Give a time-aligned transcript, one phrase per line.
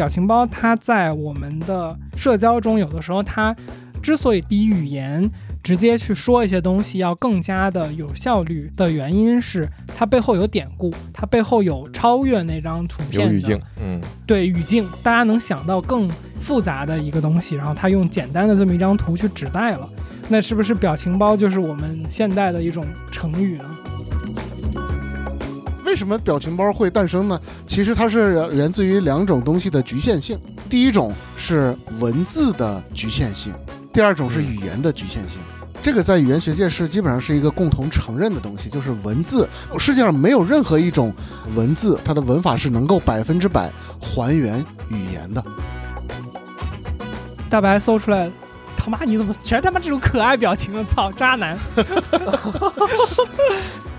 [0.00, 3.54] 表情包它在我们的社交中，有的时候它
[4.02, 5.30] 之所以比语言
[5.62, 19.86] 直接去说一些东西要更加的有效率的原因是，它背后有典故，它背后有超越那张图片的语境，嗯，对语境，大家能想到更复杂的一个东西，然后它用简单的这么一张图去指代了，
[20.30, 23.66] 那是不是表情包就是我们现代的一种成语呢？
[25.90, 27.38] 为什么表情包会诞生呢？
[27.66, 30.38] 其实它是源自于两种东西的局限性。
[30.68, 33.52] 第一种是文字的局限性，
[33.92, 35.40] 第二种是语言的局限性。
[35.82, 39.48] 这个在语言学界是基本上是一个共同承认的东西，就是文字，
[39.80, 41.12] 世界上没有任何一种
[41.56, 43.68] 文字，它的文法是能够百分之百
[44.00, 45.42] 还原语言的。
[47.48, 48.30] 大白搜出来，
[48.76, 50.84] 他妈你怎么全他妈这种可爱表情啊？
[50.88, 51.58] 操，渣男！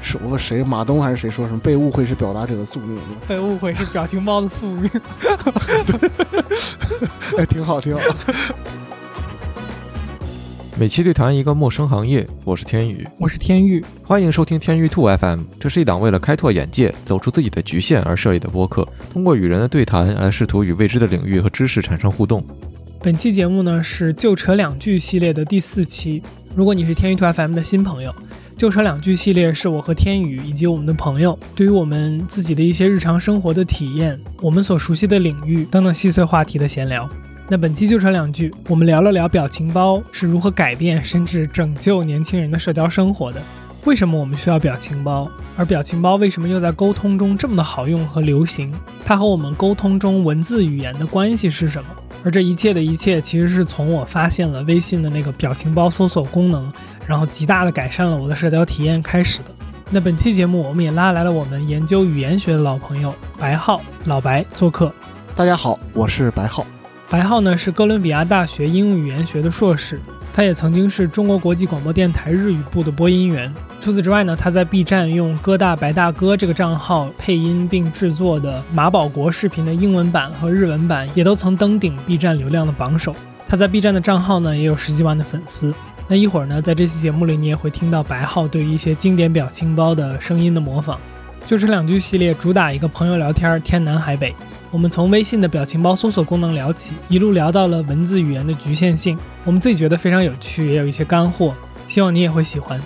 [0.02, 3.00] 是我问谁，马东还是谁说什么被误会是表达者的宿命？
[3.28, 4.90] 被误会是表情包的宿命。
[7.38, 8.02] 哎，挺好，挺好。
[10.80, 15.42] 每期对谈一个陌生行业，我是天宇，我是天宇，欢迎收听天宇兔 FM。
[15.60, 22.44] 这是一档为了开拓眼界、走出自己的局限而设立的播客，通过与人的对谈来试图与未知的领域和知识产生互动。
[23.00, 26.24] 本期节目呢是就扯两句系列的第四期。
[26.56, 28.14] 如果你是天宇兔 FM 的新朋友，
[28.58, 37.10] 就车两句系列是我和天宇以及我们的朋友对于我们自己的一些日常生活的体验、我们所熟悉的领域等等细碎话题的闲聊。
[37.50, 43.42] 那本期就车两句，我们聊了聊表情包是如何改变甚至拯救年轻人的社交生活的。
[43.84, 45.28] 为什么我们需要表情包？
[45.58, 48.72] 而表情包为什么又在沟通中这么的好用和流行？
[49.04, 51.90] 它和我们沟通中文字语言的关系是什么？
[52.24, 56.72] 而这一切的一切，其实是从我发现了微信的那个表情包搜索功能，
[57.08, 59.46] 然后极大的改善了我的社交体验开始的。
[59.90, 64.94] 那本期节目，我们也拉来了我们研究语言学的老朋友白浩老白做客。
[65.36, 66.66] 大家好，我是白浩。
[67.10, 70.00] 白浩呢是哥伦比亚大学应用语言学的硕士，
[70.32, 73.54] 他也曾经是中国国际广播电台日语部的播音员。
[73.82, 83.16] 除此之外呢，他在 B 站用“哥大白大哥”这个账号配音并制作的马保国视频的英文版和日文版，也都曾登顶 B 站流量的榜首。
[83.48, 85.74] 他在 B 站的账号呢也有十几万的粉丝。
[86.08, 91.00] 那一会儿呢，在这期节目里，你也会听到白浩对于一些经典表情包的声音的模仿。
[91.44, 94.36] 就这两句系列主打一个朋友聊天，天南海北。
[94.70, 99.18] 我们从微信的表情包搜索功能聊起，一路聊到了文字语言的局限性。
[99.44, 101.56] 我们自己觉得非常有趣，也有一些干货，
[101.88, 102.80] 希望你也会喜欢。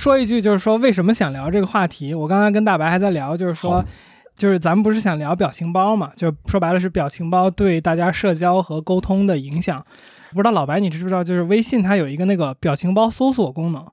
[0.00, 2.14] 说一句，就是说为什么想聊这个话题？
[2.14, 3.84] 我刚才跟大白还在聊，就是说，
[4.34, 6.10] 就是咱们不是想聊表情包嘛？
[6.16, 9.84] 就说白了是表情包对大家社交和沟通的影响。
[10.30, 11.22] 不知道老白你知不知道？
[11.22, 13.86] 就是微信它有一个那个表情包搜索功能，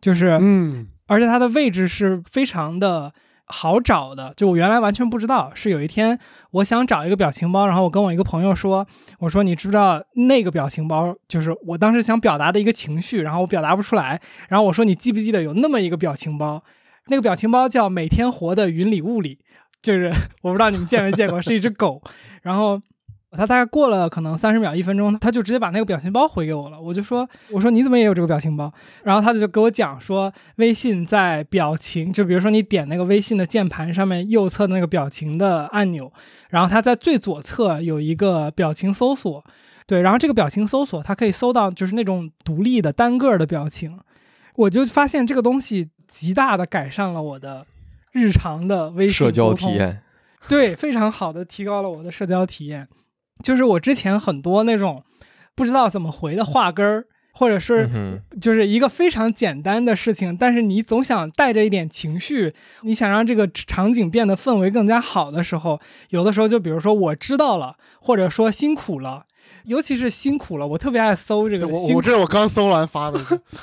[0.00, 3.12] 就是嗯，而且它的位置是非常的
[3.50, 4.32] 好找的。
[4.36, 6.18] 就我原来完全不知道，是有一天
[6.52, 8.86] 我想找一个表情包，然后我跟我一个朋友说，
[9.18, 11.14] 我说你知不知道那个表情包？
[11.28, 16.62] 就是我当时想表达的一个情绪，然后我表达不出来，然后我说你记不记得有那么一个表情包？
[17.08, 19.38] 那个表情包叫每天活的云里雾里，
[19.82, 20.12] 就是
[20.42, 22.02] 我不知道你们见没见过，是一只狗，
[22.42, 22.80] 然后。
[23.32, 26.80] 他大概过了可能三十秒一分钟，他就直接把那个表情包回给我了。
[26.80, 28.72] 我就说：“我说你怎么也有这个表情包？”
[29.04, 36.12] 然后他就给我讲说，微信在表情，就比如说你点那个微信的键盘上面右侧的那个表情的按钮，
[36.48, 39.44] 然后它在最左侧有一个表情搜索，
[39.86, 43.96] 对，然后这个表情搜索它可以搜到就是那种独立的单个的表情。
[44.56, 47.64] 我就发现这个东西极大的改善了我的
[48.10, 50.02] 日常的微信社交体验，
[50.48, 52.88] 对，非常好的提高了我的社交体验。
[53.42, 55.02] 就是我之前很多那种
[55.54, 57.88] 不知道怎么回的话根儿，或者是
[58.40, 62.52] 就是一个非常简单的事情，但是你总想带着一点情绪，
[62.82, 65.80] 你想让这个场景变得氛围更加好的时候，
[66.10, 69.26] 有的时候就比如说我知道了，或者说辛苦了。
[69.70, 71.68] 尤其是辛苦了，我特别爱搜这个。
[71.68, 73.20] 我我这是我刚搜完发的，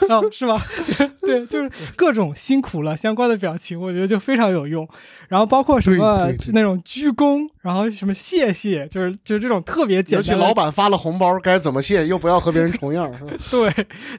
[0.07, 0.57] 哦， 是吧？
[1.21, 4.87] 对，就是各种辛苦了相关的表情，我觉得就非常有用。
[5.27, 10.25] 然后包括什么那种鞠躬，然后什么谢谢，就是就是这种特别简单。
[10.25, 13.11] 尤其老板发了红包，该怎么谢，又不要和别人重样。
[13.51, 13.69] 对，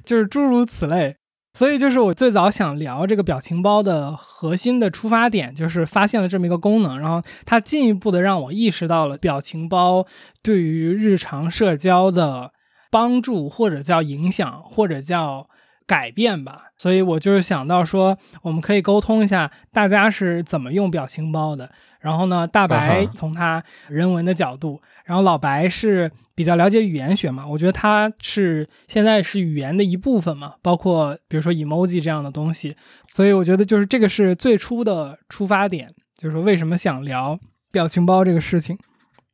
[0.04, 1.16] 就是诸如此类。
[1.58, 10.06] 所以就是我最早想聊这个表情包的核心的出发点，就是发现了这么一个功能，然后它进一步的让我意识到了表情包
[10.40, 12.52] 对于日常社交的
[12.92, 15.48] 帮助，或者叫影响，或者叫
[15.84, 16.66] 改变吧。
[16.76, 21.68] 所以我就是想到说，我们可以沟通一下大家是怎么用表情包的。
[21.98, 24.80] 然后呢，大白从他人文的角度。
[25.08, 32.76] 然后老白是比较了解语言学嘛，我觉得他是现在是语言的一部分嘛，包括比如说 emoji 这样的东西，
[33.08, 37.40] 所以我觉得就是这个是最初的出发点，就是说为什么想聊
[37.72, 38.78] 表情包这个事情。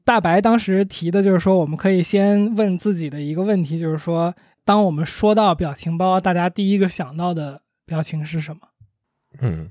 [0.05, 4.33] 大白当时提的就是说，我们可以先问自己的一个问题，就是说，
[4.65, 8.61] 当我们说到表情包，大家第一个想到的表情是什么？
[9.41, 9.69] 嗯，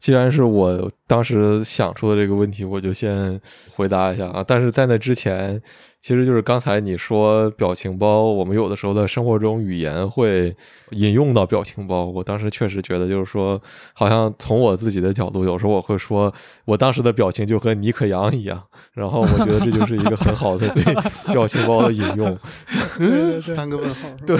[0.00, 3.40] 既然是我当时想出的这个问题，我就先
[3.74, 4.44] 回答一下啊。
[4.46, 5.60] 但是在那之前，
[6.00, 10.54] 其实就是刚才你说表情包，我们有的时候在生活中语言会
[10.90, 12.04] 引用到表情包。
[12.04, 13.60] 我当时确实觉得，就是说，
[13.94, 16.32] 好像从我自己的角度，有时候我会说，
[16.66, 18.62] 我当时的表情就和尼克杨一样。
[18.92, 20.84] 然后我觉得这就是一个很好的对
[21.32, 22.38] 表情包的引用。
[23.42, 24.38] 三个问号，对，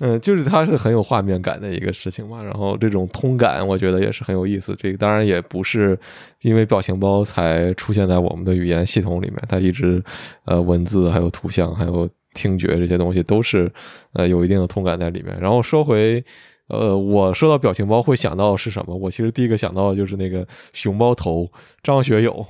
[0.00, 2.42] 嗯，就是它是很有画面感的一个事情嘛。
[2.42, 4.74] 然后这种通感，我觉得也是很有意思。
[4.78, 5.98] 这个当然也不是
[6.40, 10.02] 因为表情包才出现在我们的语言系统里面，它一直
[10.46, 13.70] 呃文字、还有图像、还有听觉这些东西都是
[14.14, 15.38] 呃有一定的通感在里面。
[15.38, 16.24] 然后说回
[16.68, 18.96] 呃，我说到表情包会想到是什么？
[18.96, 21.50] 我其实第一个想到的就是那个熊猫头
[21.82, 22.44] 张学友。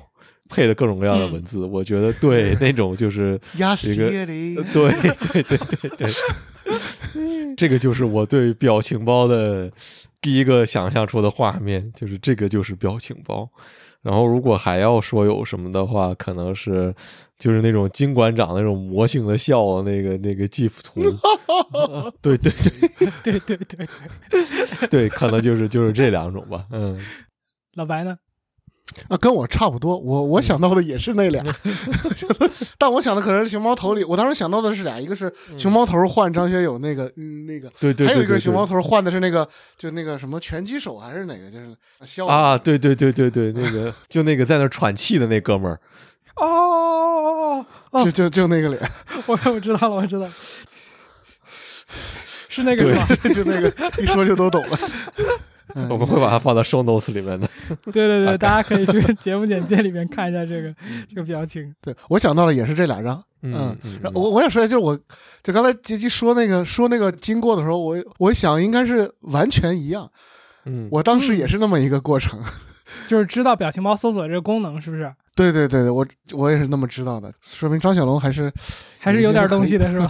[0.46, 6.06] 配的各种各样的文字，我觉得对那种就是压这个对对对对对，
[7.56, 9.72] 这个就是我对表情包的
[10.24, 13.46] 第一个想象出的画面，就是这个就是表情包。
[14.00, 16.94] 然后如果还要说有什么的话，可能是
[17.38, 21.02] 就是那种金馆长那种魔性的笑那个那个 GIF 图，
[21.78, 26.98] 啊 对对对对对对，对，可能就是就是这两种吧，嗯。
[27.74, 28.16] 老白呢？
[29.08, 29.98] 啊，跟我差不多。
[29.98, 31.42] 我我想到的也是那俩，
[32.78, 34.04] 但我想的可能是熊猫头里。
[34.04, 45.80] 我当时想到的是俩，一个是熊猫头换张学友那个，嗯，那个，对对对，还有一个熊猫头换的是那个，就那个什么拳击手还是哪个，就是笑啊，对对对对对，那个 就那个在那喘气的那哥们儿，
[46.36, 50.28] 哦哦哦就就就那个脸， 哦，我我知道了，我知道，
[52.48, 53.06] 是那个是吧？
[53.34, 54.78] 就那个一说就都懂了。
[55.74, 57.48] 嗯我们会把它放到 show notes 里面的。
[57.92, 60.68] 对对对，大家可以去 节目简介里面看一下这个
[61.08, 61.74] 这个表情。
[61.82, 63.22] 对我想到的也是这两张。
[63.42, 64.98] 嗯，然后我我想说一下，就是我
[65.42, 70.10] 就刚才杰基说那个说那个经过的时候，我我想应该是完全一样。
[70.64, 72.42] 嗯，我当时也是那么一个过程。
[73.06, 75.12] 就是知道表情包搜索这个功能是不是？
[75.34, 78.52] 对对对对，我我也是那么知道的，说明张小龙还是
[78.98, 80.08] 还是有点东西的是吧？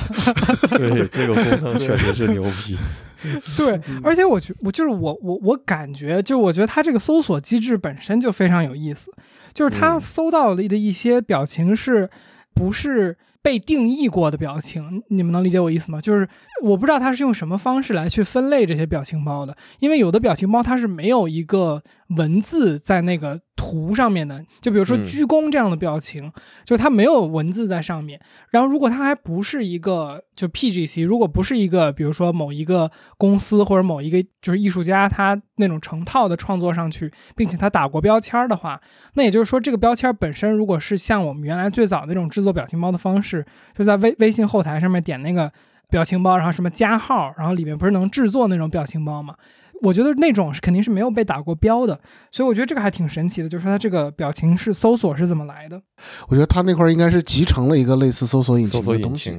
[0.76, 2.76] 对这个功能确实是牛逼。
[3.56, 9.12] 对，而且我觉我就是我我我感觉，就我觉得它这个搜索机制本身就非常有意思，
[9.52, 12.08] 就是它嗯搜到的一些表情是
[12.54, 15.02] 不是被定义过的表情？
[15.08, 16.00] 你们能理解我意思吗？
[16.00, 16.26] 就是
[16.62, 21.82] 我不知道它是用什么方式来去分类这些表情包的，因为有的表情包它是没有一个
[22.16, 26.32] 文字在那个图上面的，就比如说嗯鞠躬这样的表情，
[26.64, 28.20] 就是它没有文字在上面。
[28.50, 38.80] 然后如果它还不是一个就 PGC，如果不是一个比如说某一个公司或者某一个就是艺术家他那种成套的创作上去，并且他打过标签儿的话，
[39.14, 43.46] 那也就是说这个标签本身如果是像我们原来最早那种制作表情包的方式，
[43.76, 45.50] 就在微微信后台上面点那个
[45.88, 49.36] 表情包，然后什么加号，然后里面不是能制作那种表情包吗？
[49.82, 51.98] 我觉得那种是肯定是没有被打过标的，
[52.32, 55.80] 所以我觉得这个还挺神奇的，就是说它这个表情是搜索是怎么来的。
[56.28, 59.30] 我觉得它那块儿应该是集成了一个类似搜索引擎的东西。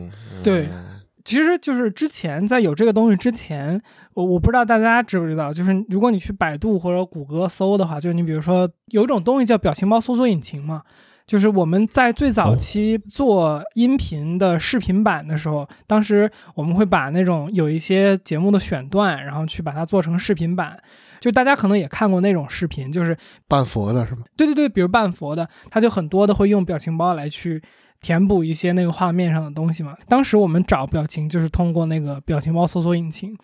[0.43, 0.91] 对嗯
[1.23, 3.81] 其实就是之前在有这个东西之前，
[4.13, 10.83] 我我不知道大家知不知道，就是如果你去百度或者谷歌搜的话，就是你比如说有一种东西叫表情包搜索引擎嘛，
[11.27, 20.77] 就是我们在最早期做音频的视频版的时候，当时我们会把那种有一些节目的选段，然后去把它做成视频版。
[21.19, 23.17] 就大家可能也看过那种视频，就是
[23.47, 24.21] 半佛的是吗？
[24.37, 27.59] 对对对，比如半佛的，他就很多的会用表情包来去
[28.01, 29.97] 填补一些那个画面上的东西嘛。
[30.07, 33.35] 当时我们找表情就是通过那个表情包搜索引擎，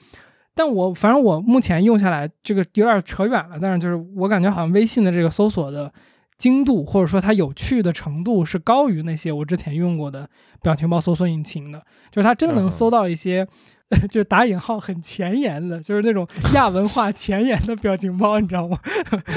[0.54, 5.92] 但我反正我目前用下来，这个有点扯远了，但是就是我感觉好像微信的这个搜索的
[6.42, 10.28] 精度或者说它有趣的程度是高于那些我之前用过的
[10.62, 11.82] 表情包搜索引擎的，
[12.12, 13.48] 就是它真的能嗯搜到一些。
[14.10, 18.80] 就打引号很前沿的，就是那种亚文化前沿的表情包，你知道吗？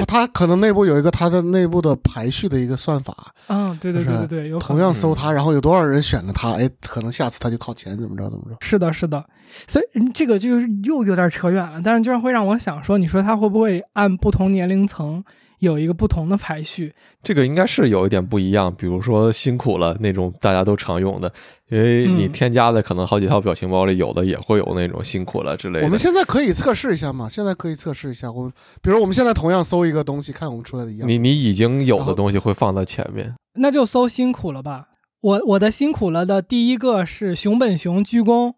[0.06, 8.56] 它可能内部有一个它的内部的排序的一个算法，嗯，对对对对对，有可同样搜它，然后有多少人选了它，哎，可能下次它就靠前，怎么着怎么着。
[8.60, 9.26] 是的，是的，
[9.66, 15.24] 所以嗯这个就是又有点扯远了，但是就是会让我想说，你说它会不会按不同年龄层
[15.64, 16.94] 有一个不同的排序。
[17.22, 21.32] 这个应该是有一点不一样，比如说辛苦了那种大家都常用的，
[21.68, 25.84] 因为你嗯添加的可能好几套表情包里有的也会有那种辛苦了之类的。
[25.84, 27.28] 我们现在可以测试一下嘛？
[27.28, 28.30] 现在可以测试一下。
[28.30, 31.08] 我们比如我们现在同样搜一个东西，看我们出来的一样。
[31.08, 34.88] 你你已经有的东西会放在前面，那就搜辛苦了吧。
[35.20, 38.54] 我我的辛苦了的第一个是熊本熊鞠躬，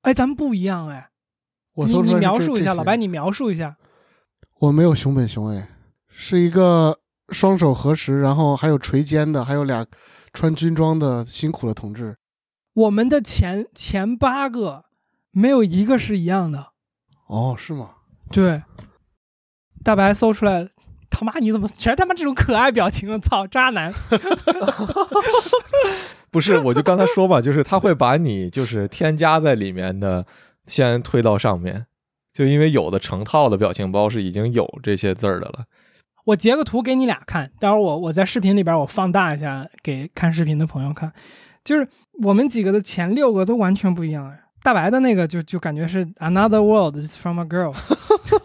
[0.00, 1.10] 哎，咱们不一样哎。
[1.74, 3.76] 你你我搜出来描述一下，老白，你描述一下。
[4.60, 5.68] 我没有熊本熊哎，
[6.14, 6.98] 是一个
[7.30, 9.86] 双手合十，然后还有垂肩的，还有俩
[10.32, 12.16] 穿军装的辛苦的同志。
[12.74, 14.84] 我们的前前八个
[15.30, 16.68] 没有一个是一样的。
[17.26, 17.90] 哦，是吗？
[18.30, 18.62] 对，
[19.82, 20.68] 大白搜出来，
[21.10, 23.18] 他妈你怎么全他妈这种可爱表情啊？
[23.18, 23.92] 操，渣男！
[26.30, 26.58] 不是？
[26.58, 30.24] 我就刚才说嘛，就是他会把你就是添加在里面的
[30.66, 31.86] 先推到上面，
[32.32, 35.64] 就因为有的成套的表情包是已经有这些字儿的了。
[36.24, 41.12] 我截个图给你俩看，待会儿我我在视频里边我放大一下给看视频的朋友看，
[41.64, 41.86] 就是
[42.22, 44.38] 我们几个的前六个都完全不一样哎。
[44.62, 47.74] 大白的那个就就感觉是 Another World is from a girl，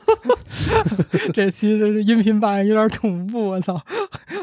[1.31, 3.79] 这期这是音频版有点恐怖，我操，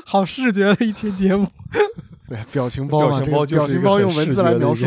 [0.05, 1.49] 好视觉的一期节目。
[2.29, 4.87] 对，表情包嘛，表情包这个表情包用文字来描述，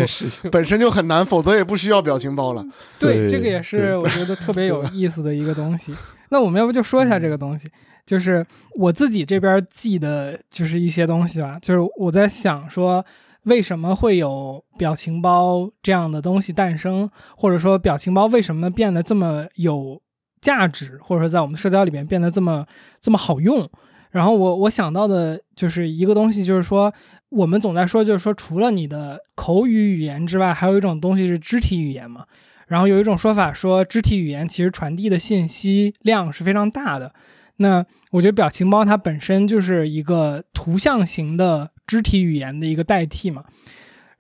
[0.50, 2.66] 本身就很难，否则也不需要表情包了。
[2.98, 5.94] 对这个也是我觉得特别有意思的一个东西。
[6.30, 7.70] 那我们要不就说一下这个东西，
[8.08, 11.60] 就是我自己这边记的，就是一些东西吧。
[11.62, 13.06] 就是我在想说，
[13.44, 20.02] 为什么会有表情包这样的东西诞生，或者说表情包为什么变得这么有
[20.40, 22.66] 价值，或者说在我们社交里面变得这么
[23.02, 23.70] 这么好用。
[24.10, 26.92] 然后我我想到的就是一个东西，就是说
[27.30, 32.26] 我们总在说，就是说除了你的口语语言之外，还有一种东西是肢体语言嘛。
[32.68, 37.14] 然后有一种说法说，肢体语言其实传递的信息量是非常大的。
[37.58, 43.44] 那我觉得表情包它本身就是一个图像型的肢体语言的一个代替嘛。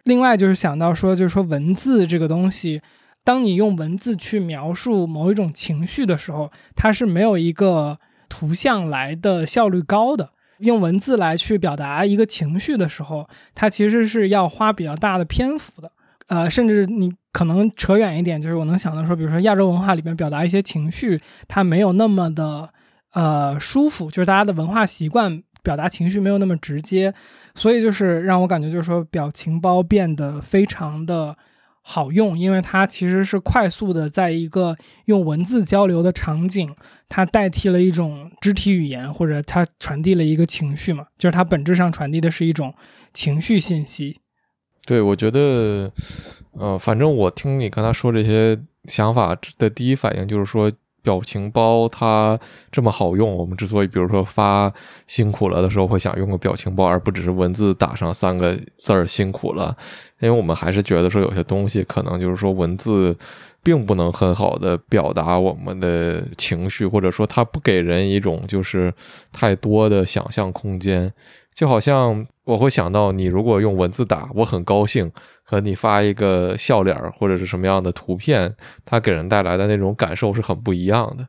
[0.03, 2.82] 另外就是想到说，就是说文字这个东西，
[3.24, 10.29] 当你用文字去描述某一种情绪的时候，它是没有一个图像来的效率高的。
[10.60, 15.91] 用文字来去表达一个情绪的时候，它其实是要花比较大的篇幅的。
[16.29, 22.70] 呃，甚至你可能扯远一点，就是我能想到说，比如说亚洲文化里面表达一些情绪，它没有那么的
[23.17, 27.12] 呃舒服，就是大家的文化习惯表达情绪没有那么直接，
[27.55, 31.36] 所以就是让我感觉就是说表情包变得非常的
[31.81, 36.75] 好用，因为它其实是快速的在一个用文字交流的场景，
[37.09, 42.74] 它代替了一种肢体语言，或者它传递了一个情绪嘛，就是它本质上传递的是一种
[43.13, 44.19] 情绪信息。
[44.86, 45.91] 对，我觉得，
[46.53, 50.71] 呃，反正我听你刚才说这些想法的第一反应就是说，
[51.07, 52.37] 表情包它
[52.69, 54.69] 这么好用，我们之所以比如说发
[55.07, 59.73] 辛苦了的时候会想用个表情包，而不只是文字打上三个字儿辛苦了，
[60.19, 63.15] 因为我们还是觉得说有些东西可能就是说文字
[63.63, 68.93] 并不能很好的表达我们的情绪，或者说它不给人一种就是
[69.31, 71.13] 太多的想象空间。
[71.55, 75.12] 就好像我会想到，你如果用文字打“我很高兴”，
[75.44, 81.27] 和你发一个笑脸儿或者是什么样的图片，它给人带来的那种感受是很不一样的。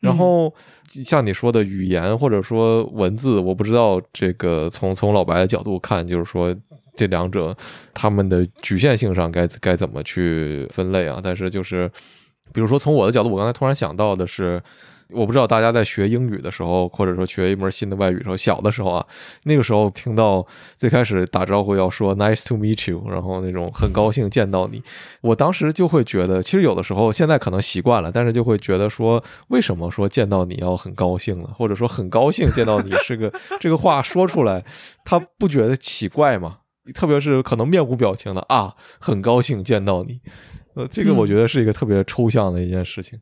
[0.00, 0.54] 然后
[1.02, 6.54] 像你说的语言或者说文字，我不知道这个从从老白的角度看，就是说
[6.94, 7.56] 这两者
[7.94, 11.18] 他们的局限性上该该怎么去分类啊？
[11.24, 11.90] 但是就是
[12.52, 14.62] 比如说从我的角度，我刚才突然想到的是。
[15.12, 19.06] 我不知道大家在学英语的时候，或者说学一门新的外语的时候，小的时候啊，
[19.44, 24.82] 那个时候听到最开始打招呼要说 “nice to meet you”，然后那种很高兴见到你，
[25.20, 31.48] 我当时就会觉得，其实有的时候现在可能习惯了，但是就会觉得说，为什么说见到你要很高兴呢？
[31.56, 34.64] 或者说很高兴见到你是个 这个话说出来，
[35.04, 36.58] 他不觉得奇怪吗？
[36.94, 40.20] 特别是可能面无表情的啊，很高兴见到你，
[40.74, 43.20] 呃，这个我觉得是一个特别抽象的一件事情。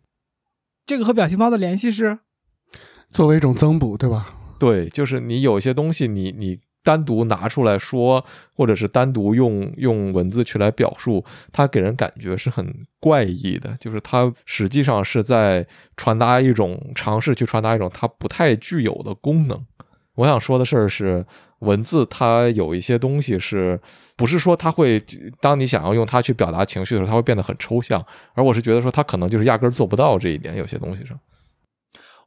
[0.89, 2.21] 这个和表情包的联系是，
[3.11, 4.35] 作为一种增补，对吧？
[4.59, 13.77] 对，就是你有一些东西你，你单独拿出来说，或者是单独用用文字去来表述，它给人感觉是很怪异的。
[13.79, 19.67] 就是它实际上是在传达一种尝试去传达一种它不太具有的功能。
[20.19, 21.25] 我想说的事儿是，
[21.61, 23.81] 文字它有一些东西是
[24.17, 25.01] 不是说它会，
[25.41, 28.05] 当你想要用它去表达情绪的时候，它会变得很抽象。
[28.35, 31.17] 而我是觉得说，它可能就是压根儿做不到这一点，有些东西上。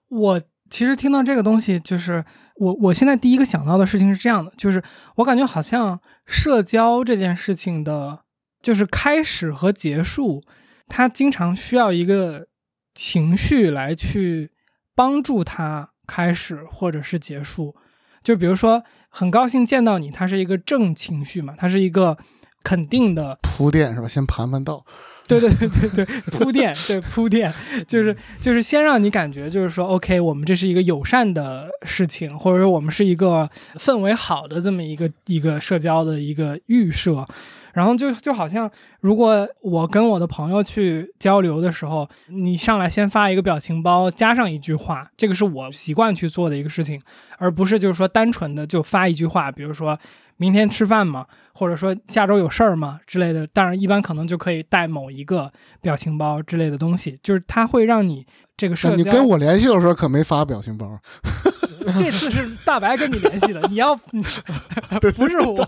[0.08, 2.24] 我其实听到这个东西，就是
[2.56, 4.82] 我我现在第一个想到的事情是这样的，就是
[5.18, 8.22] 我感觉好像社交这件事情的，
[8.62, 10.42] 就是开始和结束，
[10.88, 12.48] 它经常需要一个
[12.94, 14.52] 情绪来去
[14.96, 17.76] 帮助它开始或者是结束。
[18.24, 22.18] 就比如说，很高兴见到你，它是一个正情绪嘛，它是一个
[22.64, 24.08] 肯定的铺垫是吧？
[24.08, 24.86] 先盘盘道，
[25.28, 27.52] 对对对对对，铺垫，对铺垫，
[27.88, 37.26] 就是就是先让你感觉就是说，OK，我们这是一个友善的事情，或者说我们是一个氛围好的这么一个一个社交的一个预设。
[37.74, 47.02] 然后就就好像，如果我跟我的朋友去交流的时候，你上来先发一个表情包，加上一句话，这个是我习惯去做的一个事情，
[47.38, 49.98] 而不是就是说单纯的就发一句话，比如说
[50.38, 51.26] 明天吃饭吗？
[51.54, 53.46] 或者说下周有事儿吗之类的。
[53.48, 55.52] 当然，一般可能就可以带某一个
[55.82, 58.26] 表情包之类的东西，就是它会让你
[58.58, 58.96] 这个社交。
[58.96, 61.00] 你跟我联系的时候可没发表情包。
[61.98, 63.96] 这次是大白跟你联系的，你要
[65.16, 65.66] 不是我，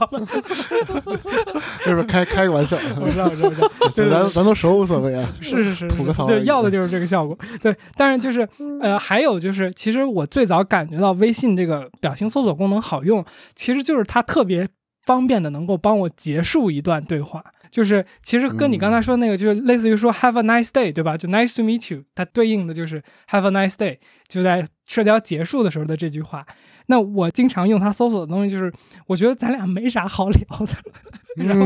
[1.80, 2.78] 是不是开开个玩笑？
[3.00, 5.28] 我知道，我知道， 对，咱咱都熟，无所谓啊。
[5.42, 7.38] 是是是，吐个槽，对要的就是这个效果。
[7.62, 8.48] 对，但是就是
[8.82, 13.24] 呃，还有就是，其实我最早感觉到微信这个表情搜索功能好用，
[13.56, 14.68] 其实就是它特别
[15.06, 17.44] 方便的，能够帮我结束一段对话。
[17.74, 21.18] 就是其实跟你刚才说那个，就是类似于说 Have a nice day，对吧？
[21.18, 23.02] 就 Nice to meet you，它对应的就是
[23.32, 26.46] Have a nice day，就在社交结束的时候的这句话。
[26.86, 28.72] 那我经常用它搜索的东西，就是
[29.08, 31.66] 我觉得咱俩没啥好聊的，然后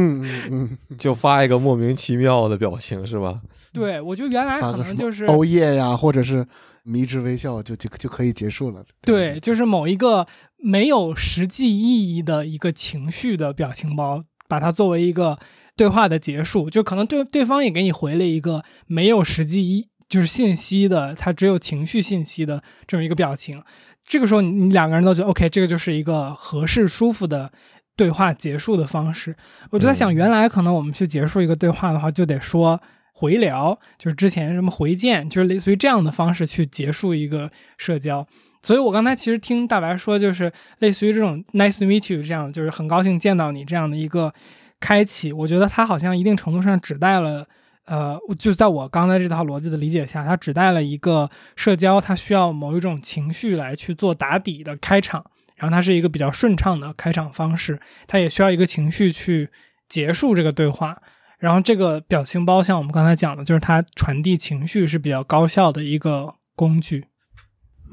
[0.98, 3.42] 就发一个莫名其妙的表情，是吧？
[3.74, 6.48] 对，我觉得原来可能就是欧耶呀，或者是
[6.84, 8.82] 迷之微笑，就就就可以结束了。
[9.02, 15.38] 对，就是某一个没有实际意义的一个情绪的表情包，把它作为一个。
[15.78, 23.62] 对话的结束，就可能对对方也给你回了一个没有实际一就是信息的，他只有情绪信息的这么一个表情。
[24.04, 27.52] 这个时候，你两个人都觉得 OK，这个就是一个合适、舒服的
[27.96, 29.36] 对话结束的方式。
[29.70, 32.82] 我就在想，原来可能我们去结束一个对话的话，就得说
[33.14, 38.26] 回聊，就是之前什么回见，就是类似于这样的方式去结束一个社交。
[38.62, 44.34] 所以我刚才其实听大白说，就是类似于这种 Nice to meet you 这样，就是很高兴见到你这样的一个。
[44.80, 47.48] 开启，我觉得它好像一定程度上指代了，
[47.86, 59.50] 呃，就在我刚才这套逻辑的理解下，它指代了一个社交，它需要某一种情绪来去做打底的开场，然后它是一个比较顺畅的开场方式，它也需要一个情绪去
[59.90, 61.02] 结束这个对话，
[61.40, 67.06] 然后这个表情包像我们刚才讲的，就是它传递情绪是比较高效的一个工具。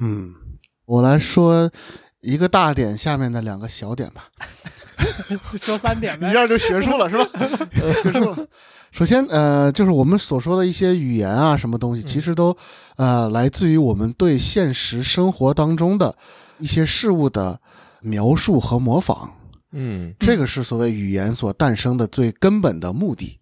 [0.00, 0.34] 嗯，
[0.86, 1.70] 我来说
[2.20, 4.24] 一个大点下面的两个小点吧。
[5.58, 7.28] 说三点呗，一下就学术了是吧？
[8.02, 8.46] 学术了。
[8.92, 12.56] 首先，呃，就是我们所说的一些语言啊，什么东西，其实都
[12.96, 16.16] 呃来自于我们对现实生活当中的
[16.58, 17.60] 一些事物的
[18.00, 19.28] 描述和模仿。
[19.72, 23.36] 嗯，这个是所谓语言所诞生的最根本的目的。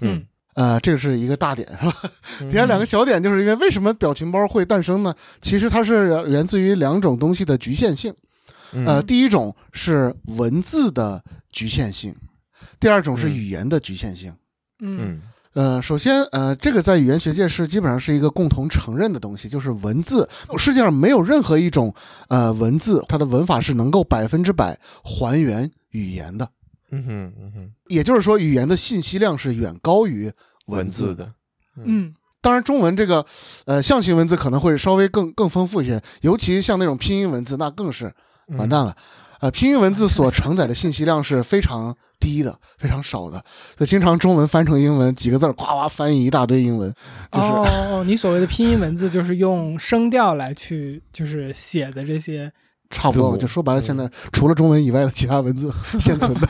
[0.00, 0.22] 嗯，
[0.54, 1.94] 呃，这个是一个大点是吧？
[2.50, 5.14] 底下两个小点，就是因为为什么表情包会诞生呢？
[5.40, 8.12] 其实它是源自于两种东西的局限性。
[8.86, 12.14] 呃，第一种是文字的局限性，
[12.80, 14.34] 第二种是语言的局限性。
[14.80, 21.94] 嗯，呃，首先，呃，这个在语言学界是基本上是一个共同承认的东西，就是文字，世界上没有任何一种
[22.28, 26.48] 呃文字，它的文法是能够百分之百还原语言的。
[26.90, 30.32] 嗯哼，嗯哼，也就是说，语言的信息量是远高于
[30.66, 31.32] 文字的。
[31.76, 33.24] 嗯，当然，中文这个
[33.66, 38.12] 呃象形文字可能会稍微更更丰富一些，尤其像那种拼音文字，那更是。
[38.48, 38.94] 完蛋了，
[39.40, 43.42] 呃，拼音文字所承载的信息量是非常低的，非常少的。
[43.76, 46.92] 所以经常中文翻成英文，几个字儿夸夸翻译一大堆英文。
[47.32, 47.46] 就是
[47.92, 52.52] 哦，你所谓的拼音文字就是用声调来去就是写的这些，
[52.90, 53.36] 差不多。
[53.36, 56.48] 就说白了，现在除了中文以外的其他文字 现存的。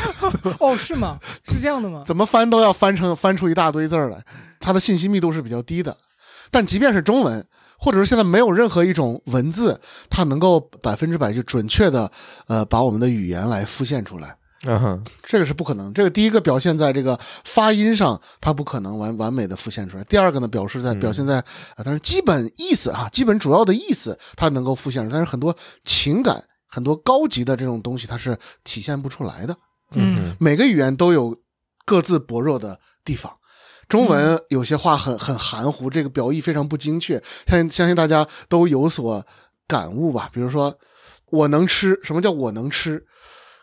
[0.60, 1.18] 哦，是吗？
[1.42, 2.02] 是这样的吗？
[2.06, 4.22] 怎么翻都要翻成翻出一大堆字儿来，
[4.60, 5.96] 它的信息密度是比较低的。
[6.50, 7.46] 但即便是中文。
[7.78, 12.10] 或者说，现在没有任何一种文字，它能够百分之百就准确的，
[12.46, 14.36] 呃，把我们的语言来复现出来。
[14.66, 15.92] 嗯哼，这个是不可能。
[15.92, 20.04] 这个第一个表现在这个发音上，它不可能完完美的复现出来。
[20.04, 25.18] 第二个呢，表示在表现在啊，但是基本意思啊，基本主要的意思，它能够复现出来。
[25.18, 29.54] 但是很多情感、很多高级的这种东西，它是体现不出来的。
[29.92, 31.36] 嗯，每个语言都有
[31.84, 33.30] 各自薄弱的地方。
[33.88, 39.24] 中文有些话很很含糊，这个表意非常不精确，相信相信大家都有所
[39.66, 40.28] 感悟吧。
[40.32, 40.74] 比如说，
[41.30, 43.04] 我能吃，什么叫我能吃？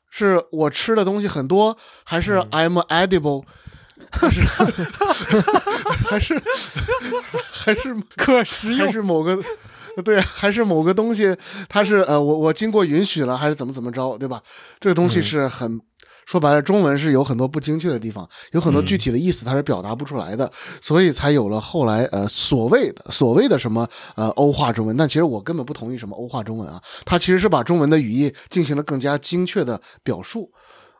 [0.10, 3.43] 是我吃的东西很多，还是 I'm edible？
[4.12, 4.41] 还是
[6.10, 6.41] 还是
[7.51, 8.88] 还是可食用？
[8.88, 9.41] 还是某个
[10.03, 11.36] 对，还是某个东西？
[11.69, 14.17] 它是呃，我我经过允许了，还是怎么怎么着？
[14.17, 14.41] 对吧？
[14.79, 15.79] 这个东西是很
[16.25, 24.95] 说白了，中文是有很多不精确的地方，有很多具体的意思它是表达不出来的，所以才有了后来呃所谓的所谓的什么呃欧化中文。
[24.95, 30.51] 但其实我根本不同意什么欧化中文啊，它其实是把中文的语义进行了更加精确的表述。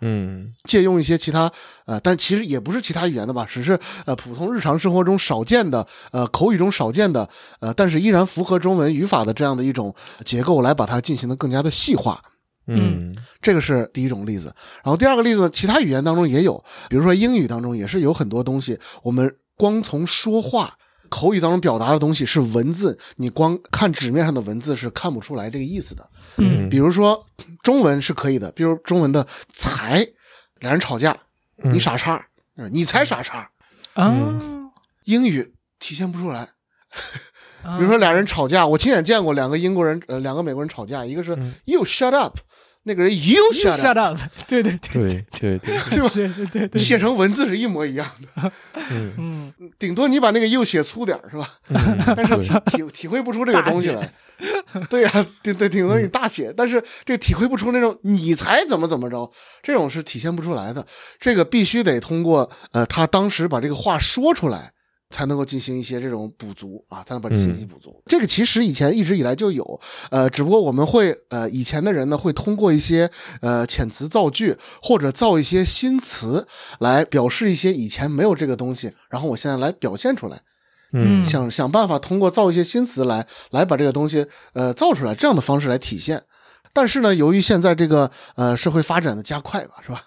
[0.04, 1.52] 嗯借用一些其他
[1.86, 7.30] 呃，但其实也不是其他语言的吧，只是呃普通日常生活中少见的呃口语中少见的
[7.60, 9.94] 呃，但是依然符合中文语法的这样的一种
[10.26, 12.20] 结构来把它进行的更加的细化。
[12.76, 14.54] 嗯这个是第一种例子。
[14.84, 20.78] 然后第二个例子，其他语言当中也有，比如说英语当中也是有很多东西，我们光从说话。
[21.10, 26.10] 口语当中表达的东西是文字，你光看纸面上的文字是看不出来这个意思的。
[26.38, 27.22] 嗯比如说
[27.62, 30.08] 中文是可以的，比如中文的“才”，
[30.62, 31.12] 俩人吵架，
[31.64, 33.50] 嗯你傻叉，嗯你才傻叉。
[33.94, 34.10] 啊，
[35.04, 36.48] 英语体现不出来。
[37.64, 42.38] 比比如说俩人吵架，我亲眼见过两个英国人，呃，两个美国人吵架，一个是嗯 “you shut up”，
[42.84, 46.10] 那个人 “you shut shut up”，up，对对对对对对，对吧？
[46.14, 48.52] 对对对对，写成文字是一模一样的，
[48.90, 51.48] 嗯嗯顶多你把那个 “you” 写粗点儿是吧？
[51.70, 54.12] 嗯 但是体体体会不出这个东西来。
[54.90, 60.84] 对呀、对对，顶多你大写，但是这体会不出那种你才怎么怎么着，这种是体现不出来的。
[61.20, 64.74] 这个必须得通过呃，他当时把这个话说出来，
[65.12, 68.02] 才能够进行一些这种补足啊，才能把这信息补足。
[68.06, 76.48] 这个其实以前一直以来就有，呃，只不过我们会呃，以前的人呢会通过一些呃遣词造句或者造一些新词
[76.80, 80.42] 来表示一些以前没有这个东西，然后我现在来表现出来。
[80.94, 86.22] 嗯想想办法通过造一些新词来来把这个东西呃造出来，这样的方式来体现。
[86.74, 90.04] 但是呢，由于现在这个呃社会发展的加快吧，是吧？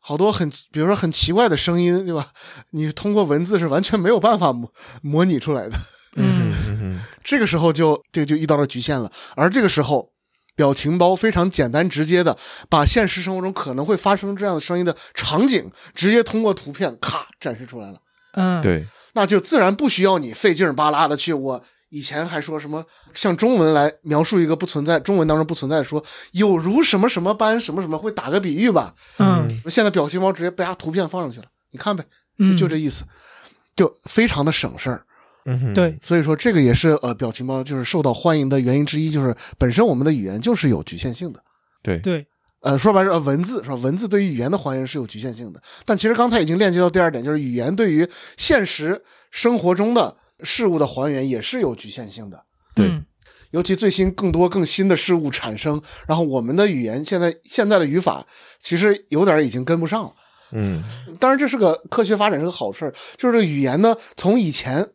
[0.00, 2.28] 好多很比如说很奇怪的声音，对吧？
[2.70, 4.70] 你通过文字是完全没有办法模
[5.02, 5.76] 模拟出来的。
[6.16, 9.10] 嗯嗯这个时候就这个就遇到了局限了。
[9.36, 10.10] 而这个时候，
[10.56, 12.36] 表情包非常简单直接的
[12.68, 17.98] 把现实生活中可能会发生这样的声音的场景，直接通过图片咔展示出来了。
[18.32, 21.32] 嗯，对，那就自然不需要你费劲巴拉的去。
[21.32, 28.94] 我以前还说什么像中文来描述一个不存在，中文当中不存在说有如什么什么般什么什么，会打个比喻吧？
[29.18, 32.04] 嗯现在表情包直接把图片放上去了，你看呗，
[32.38, 33.04] 就，就这意思，
[33.74, 35.02] 就非常的省事儿。
[35.50, 41.42] 嗯对，所以说这个也是呃表情包就是受到欢迎的原因之一，就是本身我们的语言就是有局限性的。
[41.82, 42.26] 对对，
[42.60, 43.76] 呃，说白了，呃文字是吧？
[43.76, 52.44] 文字对于语言的还原是有局限性的，但其实刚才已经链接到第二点，就是语言对于现实生活中的事物的还原也是有局限性的。
[52.74, 53.04] 对嗯
[53.50, 58.26] 尤其最新更多更新的事物产生，然后我们的语言现在现在的语法
[58.60, 60.12] 其实有点已经跟不上了。
[60.52, 60.84] 嗯
[61.18, 62.90] 当然，这是个科学发展，是个好事儿。
[63.16, 64.86] 就是这个语言呢，从以前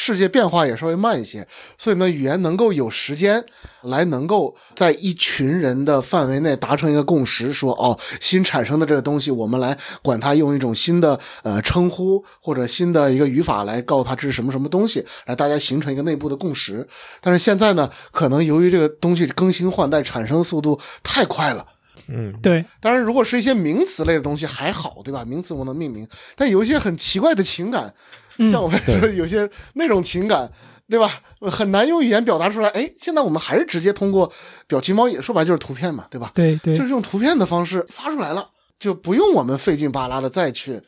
[0.00, 1.44] 世界变化也稍微慢一些，
[1.76, 3.44] 所以呢，语言能够有时间
[3.82, 16.86] 来能够在一群人的范围内达成一个共识，说哦，新产生的这个东西，我们来管它用一种新的呃称呼或者新的一个语法来告诉它这是什么什么东西，来大家形成一个内部的共识。
[17.20, 21.66] 但是现在呢，可能由于这个东西更新换代产生的速度太快了。
[22.06, 25.24] 嗯对，当然，如果是一些名词类的东西还好，对吧？
[25.24, 30.50] 名词我能命名，但有一些很奇怪的情感，就像我们说有些那种情感，
[30.88, 31.20] 对吧？
[31.50, 32.68] 很难用语言表达出来。
[32.70, 34.32] 哎，现在我们还是直接通过
[34.66, 36.32] 表情包，也说白就是图片嘛，对吧？
[36.34, 38.48] 对对，就是用图片的方式发出来了，
[38.78, 40.80] 就不用我们费劲巴拉的再去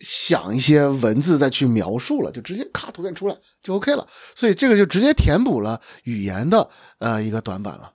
[0.00, 4.06] 想一些文字再去描述了，就直接咔图片出来就 OK 了。
[4.34, 7.92] 所以这个就直接填补了语言的呃一个短板了。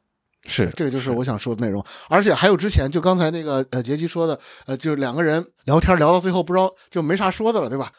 [0.47, 7.91] 是这个就是我想说的内容，而且还有之前就刚才那个呃杰基说的，呃，就是两个人聊天聊到最后不知道就没啥说的了，对吧？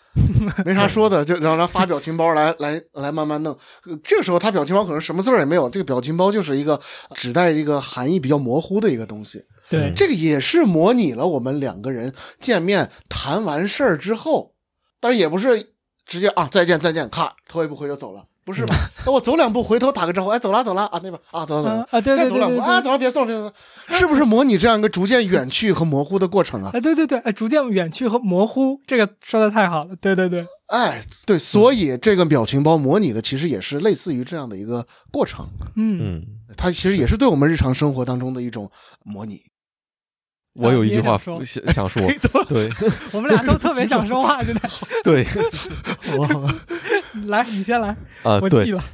[0.64, 3.56] 没啥说的了，就让他发表情包来来来慢慢弄。
[3.84, 6.78] 呃这个时候他表情包可能什么字儿也没有，这个表情包就是一个
[7.14, 9.40] 只带一个含义比较模糊的一个东西。
[9.70, 14.52] 对，这个也是模拟了我们两个人见面谈完事儿之后，
[15.00, 15.74] 但是也不是
[16.04, 18.74] 直接啊再见再见，咔头也不回就走了，不是吧？
[19.06, 23.52] 那我走两步回头打个招呼，哎走了走了啊那边啊走了走了啊啊对对再走两步啊走了别送了别送了，
[23.96, 26.70] 是不是模拟这样一个逐渐远去和模糊的过程啊？
[26.74, 36.26] 哎，对对对，哎，逐渐远去和模糊，这个说的太好了，对对对，哎，对，所以这个表情包模拟的其实也是类似于这样的一个过程，嗯，嗯，
[36.56, 38.70] 它其实也是对我们日常生活当中的一种
[39.04, 39.40] 模拟。
[40.54, 42.02] 我有一句话想想说，
[42.48, 42.68] 对
[43.12, 44.68] 我们俩都特别想说话，现在
[45.02, 45.26] 对。
[46.16, 46.26] 我，
[47.26, 47.88] 来，你先来，
[48.22, 48.84] 啊对我记了，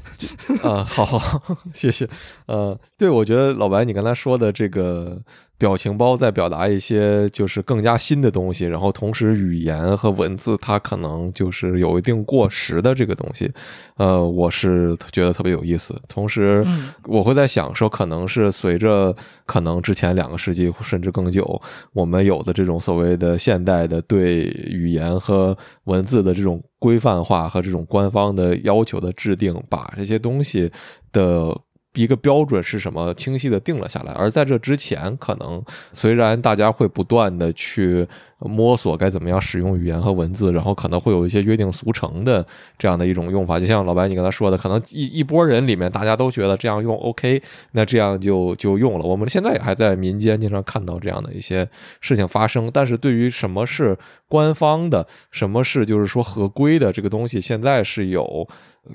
[0.63, 2.09] 啊，好好，谢谢。
[2.47, 5.21] 呃，对，我觉得老白你刚才说的这个
[5.59, 13.51] 表情包在表达一些就是更加新的东西，然后同时语言和文字它可能就是有一定过时的这个东西，
[13.97, 16.01] 呃，我是觉得特别有意思。
[16.07, 16.65] 同时，
[17.05, 19.13] 我会在想说，可能是随着
[19.47, 21.61] 可能之前两个世纪甚至更久，
[21.93, 30.71] 我们有的这种所谓的现代的对语言和文字的这种规范化和这种官方的要求的制定，把这些东西
[31.11, 31.61] 的。
[32.03, 33.13] 一个标准是什么？
[33.15, 34.13] 清晰的定了下来。
[34.13, 38.07] 而在这之前，可能虽然大家会不断的去。
[38.41, 42.47] 摸索该怎么样使用语言和文字，然后可能会有一些约定俗成的
[42.79, 49.05] 这样的一种用法，就像老白你刚才说的，可能一一波人里面大家都觉得这样用 OK，那这样就就用了。
[49.05, 51.69] 我们现在还在民间经常看到这样的一些
[52.01, 53.99] 事情发生，但是对于什么是
[54.29, 58.47] 官方的，什么是就是说合规的这个东西，现在是有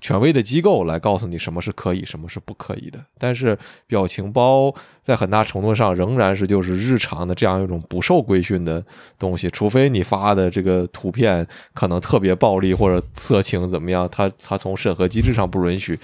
[0.02, 3.04] 权威的机构来告诉你什么是可以，什么是不可以的。
[3.20, 8.84] 但是表情包在很大程度上仍然是就是日常的这样一种不受规训的
[9.20, 9.38] 东。
[9.38, 16.00] 西，除非你发的这个图片可能特别暴力或者色情怎么样，它它从审核机制上不允许。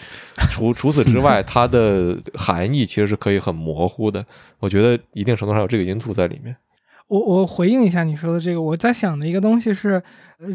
[0.52, 4.26] 除除此之外，它的含义其实是可以很模糊的。
[4.60, 6.56] 我觉得一定程度上有这个因素在里面。
[7.08, 10.02] 我我回应一下你说的这个，我在想的一个东西是，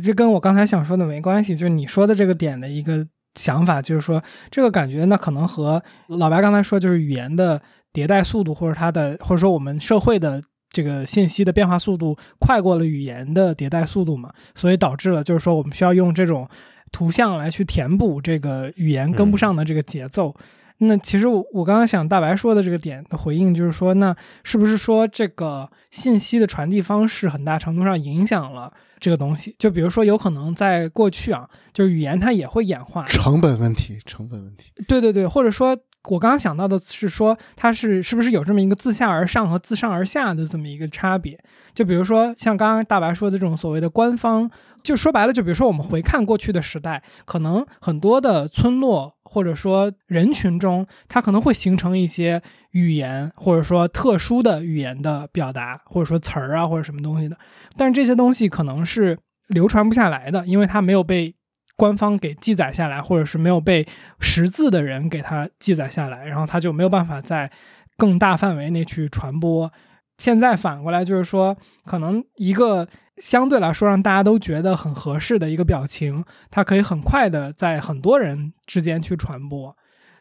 [0.03, 3.05] 这跟我刚才想说的没关系，就是你说的这个点的一个
[3.35, 7.61] 想法，就是说这个感觉那可能和老白刚才说，就是语言的
[7.95, 10.43] 迭代速度，或者它的或者说我们社会的。
[10.71, 16.49] 这个信息的变化速度快过了语言的迭代速度嘛，所以导致了就是说我们需要用这种
[16.91, 20.35] 图像来去填补这个语言跟不上的这个节奏。
[20.79, 29.55] 那其实我我刚刚想大白说的这个点的回应就是说，那是不是说这个信息的传递方式很大程度上影响了这个东西？
[29.57, 34.73] 就比如说有可能在过去啊，就是语言它也会演化，成本问题，成本问题。
[34.89, 35.79] 对对对，或者说。
[36.11, 41.39] 我刚刚想到的是说，它是是不是有这么一个自下而上和自上而下的这么一个差别？
[41.75, 44.51] 就比如说像刚刚大白说的这种所谓的官方，
[44.83, 57.37] 就说白了，就比如说我们回看过去的时代，可能很多的村落或者说人群中，它可能会形成一些语言或者说特殊的语言的表达，或者说词儿啊或者什么东西的，
[57.77, 61.35] 但是这些东西可能是流传不下来的，因为它没有被。
[61.77, 63.87] 官方给记载下来，或者是没有被
[64.21, 67.51] 识字的人给他记载下来，然后他就没有办法在
[67.97, 69.73] 更大范围内去传播。
[70.19, 79.77] 现在反过来就是说，可能一个相对来说让大家都觉得很合适的一个表情，它可以很快的在很多人之间去传播。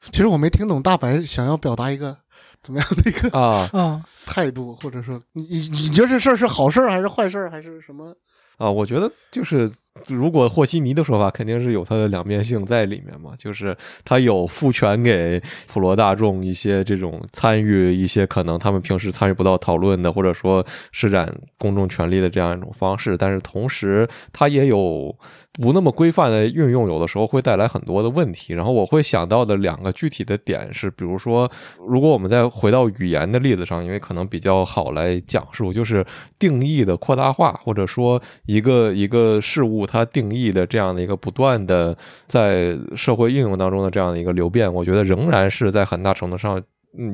[0.09, 2.17] 其实我没听懂大白想要表达一个
[2.63, 8.15] 怎么样的一个啊 态度，或者说你你你觉得这事儿是好事儿还是坏事儿还是什么
[8.57, 8.71] 啊？
[8.71, 9.71] 我觉得就是。
[10.08, 25.15] 如果和稀泥的说法，肯定是有它的两面性在里面嘛，就是它有赋权给普罗大众一些这种参与一些可能他们平时参与不到讨论的，或者说施展公众权利的这样一种方式，但是同时它也有
[25.53, 28.53] 不那么规范的运用，有的时候会带来很多的问题。
[28.53, 31.49] 然后我会想到的两个具体的点是，比如说，
[31.88, 36.03] 如果我们再回到语言的例子上，因为可能比较好来讲述，就是
[36.39, 39.83] 定义的扩大化，或者说一个一个事物。
[39.86, 46.62] 它定义的这样的一个不断的在社会应用当中的这样的一个流变，我觉得仍然是在很大程度上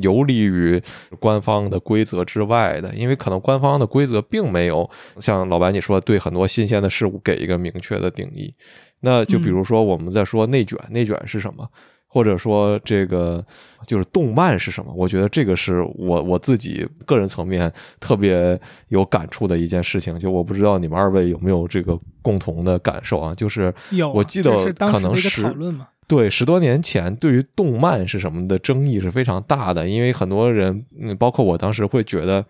[0.02, 0.82] 游离于
[1.20, 8.54] 官方的规则之外的，因为可能官方的规则并没有像老白你说对很多新鲜的事物给一个明确的定义。
[9.02, 11.70] 那就比如说我们在说内卷，内卷是什么？
[12.12, 13.46] 或者说这个
[13.86, 14.92] 就是动漫是什么？
[14.96, 20.18] 我觉得这个是我我自己个人层面特别有感触的一件事情。
[20.18, 23.36] 就我不知道你们二位有没有这个共同的感受啊？
[23.36, 24.52] 就是有，我记得
[24.90, 25.88] 可能是讨论嘛。
[26.08, 32.44] 对，十多年前对于动漫是什么的争议是非常大的，因为很多人，嗯，包括我当时会觉得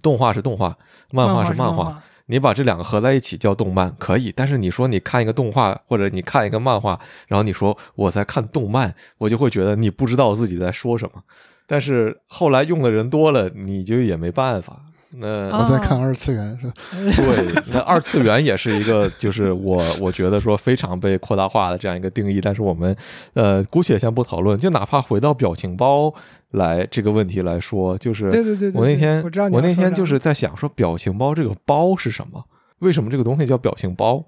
[0.00, 0.74] 动画是动画，
[1.12, 2.02] 漫画是漫画。
[2.32, 11.22] 你把这两个合在一起叫动漫可以，但是你说你看一个动画或者你看一个漫画，然后你说我在看动漫，我就会觉得你不知道自己在说什么。
[11.66, 14.80] 但是后来用的人多了，你就也没办法。
[15.14, 16.72] 那我在看二次元是吧？
[17.16, 22.40] 对，那二次元也是一个，就是我我觉得说非常被扩大化的这样一个定义。
[22.40, 22.96] 但是我们
[23.34, 26.12] 呃，姑且先不讨论，就哪怕回到表情包
[26.52, 29.22] 来这个问题来说，就是对对对，我那天
[29.52, 32.42] 我那天就是在想说，表情包这个包是什么？
[32.78, 34.24] 为什么这个东西叫表情包？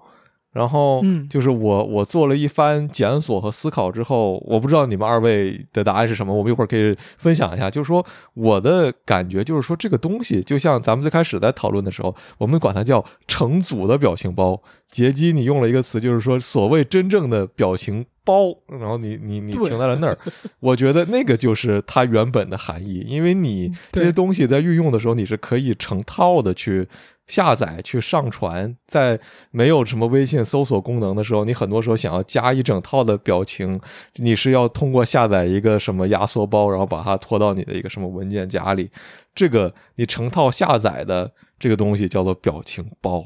[0.55, 7.69] 然后，就是我我做了一番检索和思考之后，我不知道你们二位的答案是什么，我们一会儿可以分享一下。
[7.69, 14.63] 就是说，我的感觉就是说，这个东西就像咱们最开始在讨论的时候，我们管它叫成组的表情包。
[14.89, 20.17] 杰基，你用了一个词，就是说，所谓真正的表情包，然后你你你停在了那儿，
[20.61, 26.87] 我觉得那个就是它原本的含义，因为你这些东西在运用的时候，你是可以成套的去
[27.27, 29.19] 下载、去上传，在
[29.51, 33.79] 没有什么微信搜索功能的时候，你很多时候想要加一整套的表情，
[34.15, 38.89] 你是要通过下载一个什么压缩包，然后把它拖到你的一个什么文件夹里，
[39.33, 43.25] 这个你成套下载的这个东西叫做表情包。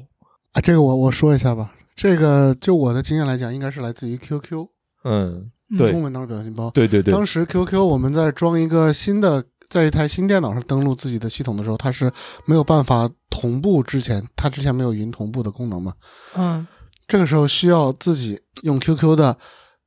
[0.53, 1.71] 啊，这个我我说一下吧。
[1.95, 4.65] 这个就我的经验来讲，应该是来自于 QQ
[5.03, 6.71] 嗯，嗯对中文当中表情包。
[6.71, 12.11] 对对对，当时 QQ 我们在装一个新的，在一台新电脑上登录自己的系统的时候，它是
[12.45, 15.93] 没有办法同步之前，它之前没有云同步的功能嘛。
[16.35, 16.65] 嗯
[17.07, 19.35] 这个时候需要自己用 QQ 的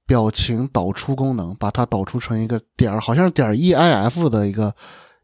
[0.06, 4.74] 表情导出功能，把它导出成一个点儿，好像是点儿 EIF 的一个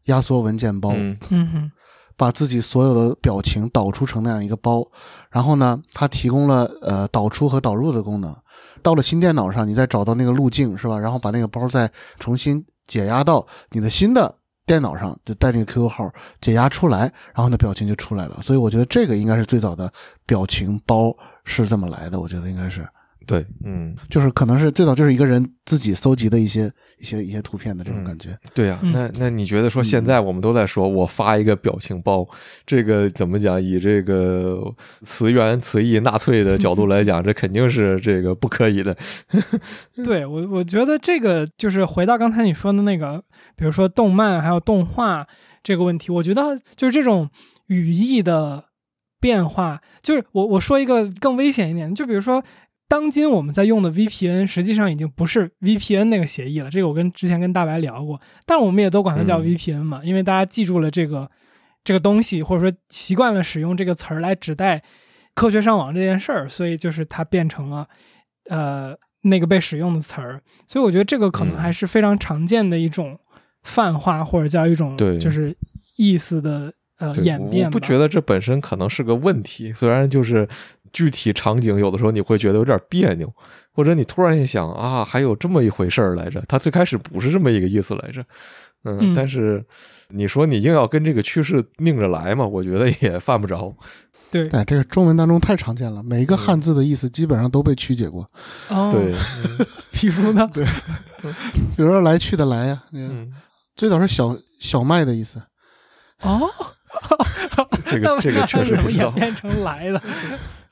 [0.05, 1.71] 压缩文件包，嗯嗯哼
[2.15, 4.81] 把自己所有的表情导出成那样一个包。
[5.29, 8.33] 然后呢，它提供了呃导出和导入的功能。
[8.81, 10.97] 到了新电脑上，你再找到那个路径是吧？
[10.97, 14.33] 然后把那个包再重新解压到你的新的
[14.69, 18.39] 电脑上，就带那个 QQ 号解压出来，然后那表情就出来了。
[18.39, 19.91] 所以我觉得这个应该是最早的
[20.27, 21.11] 表情包
[21.43, 22.87] 是这么来的，我觉得应该是。
[23.29, 26.63] 对，嗯，就是可能是最早就是一个人自己搜集的一些
[26.97, 28.35] 一些一些图片的这种感觉。
[28.55, 32.27] 对呀、嗯那那你觉得说现在我们都在说我发一个表情包，
[32.65, 33.61] 这个怎么讲？
[33.61, 34.63] 以这个
[35.03, 38.97] 词源词义纳粹的角度来讲，这肯定是这个不可以的。
[40.03, 43.23] 对我，我觉得这个就是回到刚才你说的那个，
[43.55, 45.27] 比如说动漫还有动画
[45.61, 47.29] 这个问题，我觉得就是这种
[47.67, 48.63] 语义的
[49.19, 52.43] 变化，就是我我说一个更危险一点，就比如说。
[52.89, 59.45] 当今我们在用的 VPN 实际上已经不是 VPN 那个协议了，这个我跟之前跟大白聊过，但我们也都管它叫嗯。
[59.45, 61.29] VPN 嘛，因为大家记住了这个
[61.83, 64.83] 这个东西，或者说习惯了使用这个词儿来指代
[65.35, 67.87] 科学上网这件事儿，所以就是它变成了
[68.49, 71.57] 呃那个被使用的词儿，所以我觉得这个可能嗯。
[71.57, 73.19] 还是非常常见的一种
[73.61, 75.55] 泛化，或者叫一种就是
[75.97, 77.69] 意思的呃演变吧。
[77.69, 80.47] 不觉得这本身可能是个问题，虽然就是
[80.91, 83.31] 具体场景有的时候你会觉得有点别扭，
[83.71, 88.21] 或者你突然一想啊，还有这么一回事儿来着，它最开始不是这么一个意思来着，
[88.83, 89.13] 嗯，嗯。
[89.15, 89.63] 但是
[90.09, 93.73] 你说你硬要跟这个趋势拧着来嘛，我觉得也犯不着。
[94.31, 94.47] 对。
[94.47, 98.27] 但，这个中文当中太常见了，每一个汉字的意思基本上都被曲解过。
[98.69, 100.49] 哦，对，嗯 比如呢？
[100.53, 100.65] 对。
[101.75, 102.81] 比如说来去的来呀、
[103.75, 105.41] 最早是小小麦的意思，
[106.21, 106.41] 哦，
[107.89, 109.05] 这个这个确实不知道。
[109.09, 110.01] 演变成来的？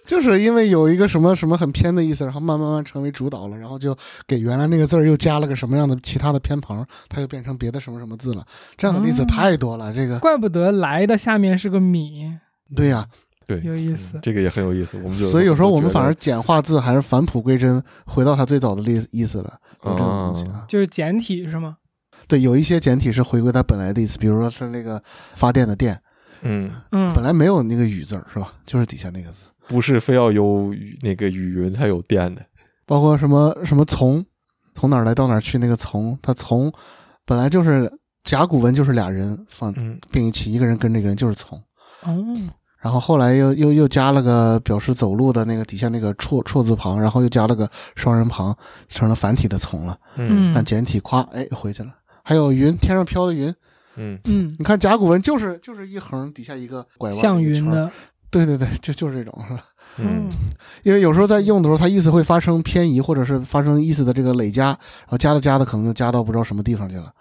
[0.07, 8.43] 就是因为有一个什么什么很偏的意思，然后慢慢慢成为主导了，然后就给原来那个字儿又加了个什么样的其他的偏旁，它又变成别的什么什么字了。
[8.77, 9.93] 这样的例子哦太多了。
[9.93, 12.33] 这个怪不得来的下面是个米，
[12.75, 13.05] 对呀、
[13.45, 14.97] 对，有意思嗯这个也很有意思。
[15.03, 19.59] 我们就所以有时候我们反而简化字，还是返璞归真，回到它最早的意意思了。
[19.83, 21.77] 有这种东西啊，就是简体是吗？
[22.27, 25.01] 对，有一些简体是回归它本来的意思，比如说是那个
[25.35, 25.99] 发电的电，
[26.41, 28.53] 嗯，嗯，本来没有那个雨字儿是吧？
[28.65, 29.47] 就是底下那个字。
[29.67, 32.41] 不是非要有那个雨云才有电的。
[32.86, 34.25] 包括什么什么从，
[34.73, 36.71] 从哪儿来到哪儿去那个从，它从
[37.25, 37.91] 本来就是
[38.23, 39.99] 甲骨文就是俩人放嗯。
[40.10, 41.62] 并一起，一个人跟这个人就是从，
[42.03, 42.15] 哦，
[42.80, 48.56] 然后后来又又又加了个表示走路的那个底下那个绰绰字旁，然后又加了个双人旁，
[48.88, 49.99] 成了繁体的从了。
[50.15, 50.53] 嗯。
[50.53, 51.93] 看简体，夸，哎回去了。
[52.23, 53.53] 还有云，天上飘的云，
[53.97, 54.17] 嗯。
[54.23, 57.91] 嗯，你看甲骨文就是就是一横底下一个拐弯，像云的，
[58.29, 59.63] 对对对，就就是这种是吧？
[59.99, 60.29] 嗯
[60.83, 67.11] 因为有时候在用的时候，它意思会发生偏移，或者是发生意思的这个累加，然后加着加的可能就加到不知道什么地方去了。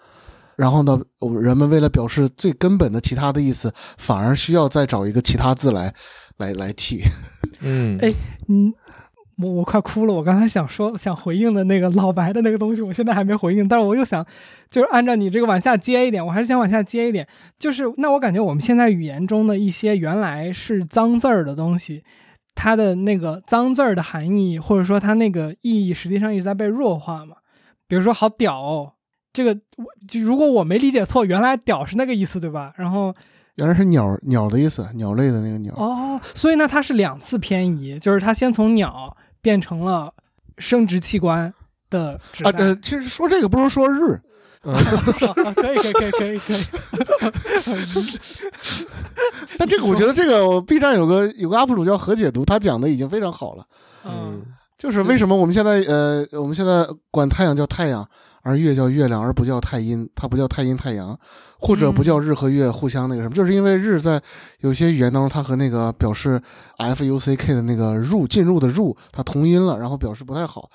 [0.55, 0.99] 然后呢，
[1.41, 5.93] 人们为了表示最根本的其他的意思，反而需要再找一个其他字来
[6.37, 7.01] 来来替。
[7.61, 8.13] 嗯，哎
[8.49, 8.73] 嗯，
[9.41, 10.13] 我我快哭了。
[10.13, 14.25] 我刚才想说想回应的那个老白的那个东西，我现在还没回应，但是我又想，
[14.69, 17.27] 就是按照你这个往下接一点，我还是想往下接一点。
[17.57, 22.03] 就是那我感觉我们现在语言中的一些原来是脏字儿的东西，
[22.55, 27.37] 它的那个脏字儿的含义，或者说它那个意义，实际上一直在被弱化嘛。
[27.87, 28.93] 比如说“好屌、哦”，
[29.31, 32.73] 这个我就如果我没理解错，原来“屌”是那个意思，对吧？
[32.75, 33.13] 然后
[33.55, 35.73] 原来是鸟鸟的意思，鸟类的那个鸟。
[35.75, 39.15] 哦，所以呢，它是两次偏移，就是它先从鸟
[39.47, 40.13] 变成了
[40.57, 41.53] 生殖器官
[41.89, 42.49] 的指代。
[42.49, 44.19] 啊呃，其实说这个不如说日，
[44.63, 44.75] 啊
[45.55, 46.63] 可以可以可以可以。
[47.63, 48.19] 可以，
[49.57, 53.65] 但这个我觉得这个我 B 站有个有个 UP 主叫何解读，他讲的已经非常好了。
[54.03, 54.41] 嗯。
[54.77, 58.05] 就是为什么我们现在呃，我们现在管太阳叫太阳，
[58.47, 61.19] 而月叫月亮，而不叫太阴，它不叫太阴太阳，
[61.59, 64.21] 或者不叫日和月互相那个什么，就是因为日在
[64.61, 66.41] 有些语言当中，它和那个表示
[66.77, 70.69] f u c k 的那个入进入的入，它同音了，然后表示不太好。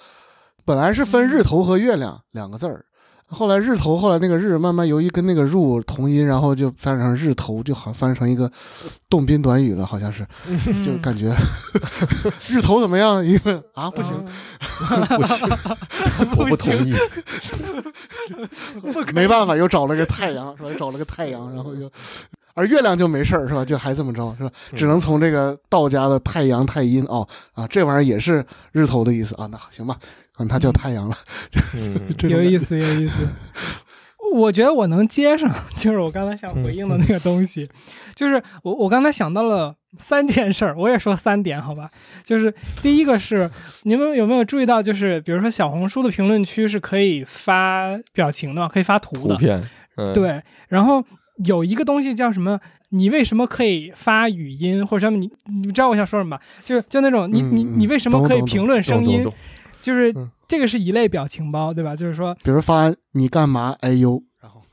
[0.65, 2.85] 本来是分日头和月亮两个字儿，
[3.33, 8.51] 后来日头后来那个日慢慢由于跟那个入同音，然后就翻成日头，就好像翻成一个
[9.09, 10.27] 动宾短语了，好像是，
[10.85, 11.35] 就感觉
[12.49, 13.25] 日头怎么样？
[13.25, 14.15] 一问啊 不行，
[15.17, 15.45] 不是，
[16.37, 16.95] 我不同意。
[19.13, 20.69] 没办法，又找了个太阳，是吧？
[20.69, 21.91] 又找了个太阳，然后就，
[22.55, 23.65] 而月亮就没事儿，是吧？
[23.65, 24.51] 就还这么着，是吧？
[24.75, 29.47] 只能从这个道家的太阳太阴哦啊，这玩意儿也是日头的意思啊。
[29.51, 29.97] 那行吧，
[30.37, 31.17] 管它叫太阳了。
[31.77, 33.15] 嗯， 有意思，有意思。
[34.35, 37.69] 我觉得我能接上，就是我刚才想回应的那个东西，
[38.15, 41.91] 就是我我刚才想到了三件事儿，我也说三点，好吧？
[42.25, 43.51] 就是第一个是
[43.83, 49.63] 你们有没有注意到，就是比如说小红书的评论区是可以发表情的，可以发图的，图片，
[49.97, 50.43] 嗯，，对。
[50.69, 51.05] 然后
[51.45, 52.59] 有一个东西叫什么？
[52.89, 55.19] 你为什么可以发语音或者什么？
[55.19, 56.43] 你你知道我想说什么吧？
[56.65, 59.25] 就是就那种你你你为什么可以评论声音？
[59.25, 59.35] 懂
[59.83, 61.95] 就是嗯这个是一类表情包，对吧？
[61.97, 63.77] 就是说比如发你干嘛？
[63.81, 64.63] 哎呦，然后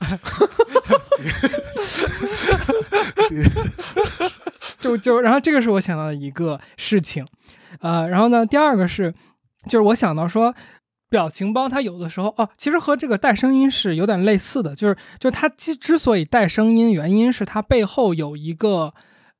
[4.80, 7.26] 就就然后这个是我想到的一个事情，
[7.80, 9.14] 呃，然后呢，第二个是，
[9.68, 10.54] 就是我想到说，
[11.08, 18.94] 表情包它有的时候哦，其实和这个带声音是有点类似的，就是就是它之之所以带声音，原因是它背后有一个，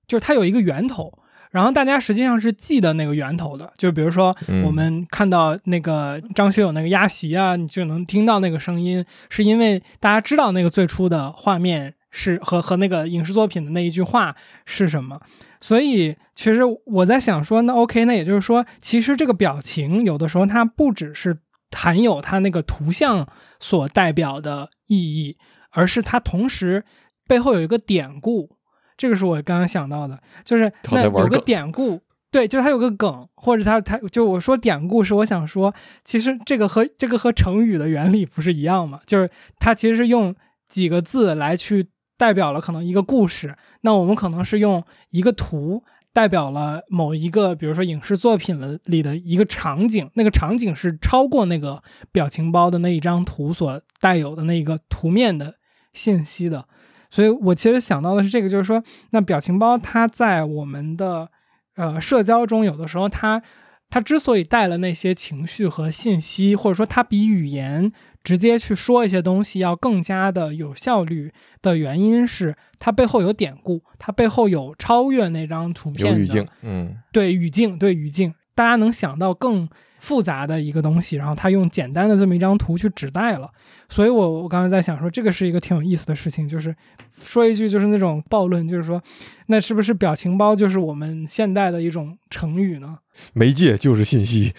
[0.07, 1.13] 就是它有一个源头。
[1.51, 15.21] 然后大家实际上是记得那个源头的，就比如说嗯我们看到那个张学友那个压席啊，你就能听到那个声音，是因为大家知道那个最初的画面是和和那个影视作品的那一句话是什么。
[15.61, 21.37] 所以其实我在想说，那 OK，那也就是说，其实这个表情有的时候它不只是
[21.77, 23.27] 含有它那个图像
[23.59, 25.37] 所代表的意义，
[25.73, 26.85] 而是它同时
[27.27, 28.60] 背后有一个典故。
[29.01, 31.99] 这个是我刚刚想到的，就是那有个典故，
[32.31, 35.75] 对，就它有个梗，或者它它就我说典故是我想说，
[36.05, 39.01] 其实这个和这个和成语的原理不是一样吗？
[39.07, 40.37] 就是它其实是用
[40.69, 41.89] 几个字来去
[42.19, 45.83] 代表了可能一个故事，那我们可能是用一个图
[46.13, 51.83] 代表了某一个，比如说影视作品了里的一个场景，那个场景是超过那个
[52.13, 55.55] 表情包的那一张图所带有的那个图面的
[55.95, 56.67] 信息的。
[57.11, 61.29] 所以我其实想到的是这个，就是说，那表情包它在我们的
[61.77, 63.43] 呃社交中，有的时候它
[63.89, 67.91] 它之所以带了那些情绪和信息，或者说它比语言
[68.23, 76.97] 直接去说一些东西要更加的有效率的原因是，它背后有典故，它背后有超越那张图片的有语境，嗯。
[77.13, 79.69] 对语境，对语境，大家能想到更
[80.01, 83.49] 复杂的一个东西，然后他用简单的这么一张图去指代了。
[83.89, 86.75] 所以我我刚才在想说，这个是一个挺有意思的事情，就是
[87.21, 89.03] 说一句就是那种暴论，就是说，
[89.47, 92.99] 那是不是表情包就是我们现代的一种成语呢？
[93.35, 94.55] 媒介就是信息，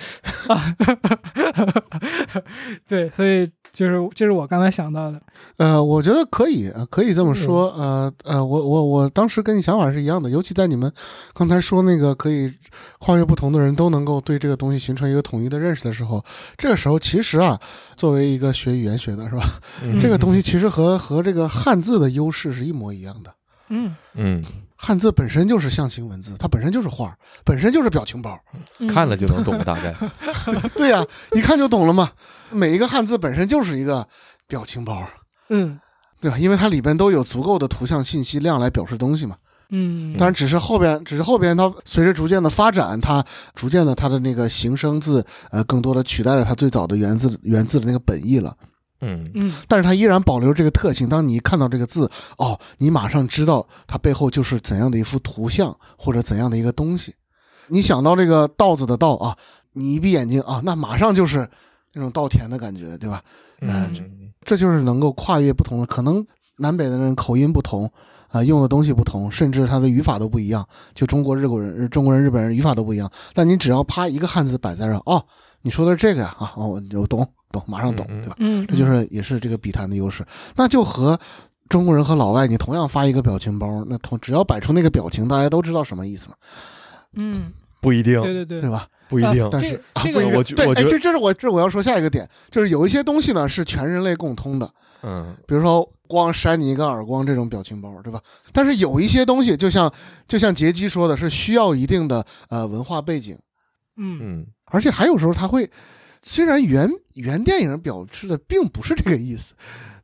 [2.87, 5.21] 对，所以就是这是我刚才想到的。
[5.57, 7.71] 呃，我觉得可以，呃可以这么说。
[7.71, 10.91] 呃呃，我我我当时跟你想法是一样的，尤其在你们
[11.33, 12.51] 刚才说那个可以
[12.99, 16.23] 跨越不同的人都能够对这个东西形成一个统一的认识的时候，
[16.57, 17.59] 这个时候其实啊，
[17.95, 19.43] 作为一个学语言学的是吧，
[19.83, 23.33] 嗯这个东西其实和和这个汉字的优势是一模一样的。
[23.69, 24.43] 嗯，嗯，
[24.83, 27.15] 汉字本身就是象形文字，它本身就是画，
[27.45, 28.35] 本身就是表情包。
[28.79, 29.95] 嗯看了就能懂大概，
[30.75, 32.09] 对呀、一看就懂了嘛。
[32.49, 34.05] 每一个汉字本身就是一个
[34.47, 35.07] 表情包，
[35.49, 35.79] 嗯
[36.19, 36.37] 对吧？
[36.39, 39.35] 因为它里边都有足够的图像信息量来表示东西嘛。
[39.69, 43.23] 嗯，当然，只是后边，只是后边它随着逐渐的发展，它
[43.53, 48.53] 逐渐的它的那个形声字，呃，更多的取代了它最早的原字原字的那个本意了。
[49.01, 51.09] 嗯嗯但是它依然保留这个特性。
[51.09, 57.13] 当你一看到这个字，哦，你马上知道它背后就是怎样的一幅图像或者怎样的一个东西。
[57.67, 59.35] 你想到这个“稻”子的“稻”啊，
[59.73, 61.49] 你一闭眼睛啊，那马上就是
[61.93, 63.21] 那种稻田的感觉，对吧？
[63.61, 63.91] 嗯
[64.43, 66.25] 这就是能够跨越不同的，可能
[66.57, 67.89] 南北的人口音不同，
[68.29, 70.67] 啊、用的东西不同，甚至他的语法都不一样。
[70.95, 73.09] 就中国、日国人、中国人、日本人语法都不一样。
[73.33, 75.23] 但你只要啪一个汉字摆在这儿，哦，
[75.61, 78.35] 你说的是这个呀，啊，哦，我我懂懂，马上懂，对吧？
[78.39, 80.25] 嗯，这就是也是这个笔谈的优势。
[80.55, 81.19] 那就和
[81.69, 86.35] 中国人和老外，你同样发一个表情包，那同只要摆出那个表情，大家都知道什么意思嘛，
[87.13, 88.87] 嗯，不一定，对对对对吧？
[89.07, 94.71] 不一定但是啊，这个不一定对，哎，我觉我觉得这这是我这我要说下一个点，就是有一些东西呢是全人类共通的。
[95.03, 98.21] 嗯比如说光扇你一个耳光这种表情包，对吧？
[98.53, 99.91] 但是有一些东西，就像
[100.27, 103.37] 就像杰基说的，是需要一定的呃文化背景，
[103.97, 105.69] 嗯嗯而且还有时候他会，
[106.21, 109.53] 虽然原原电影表示的并不是这个意思，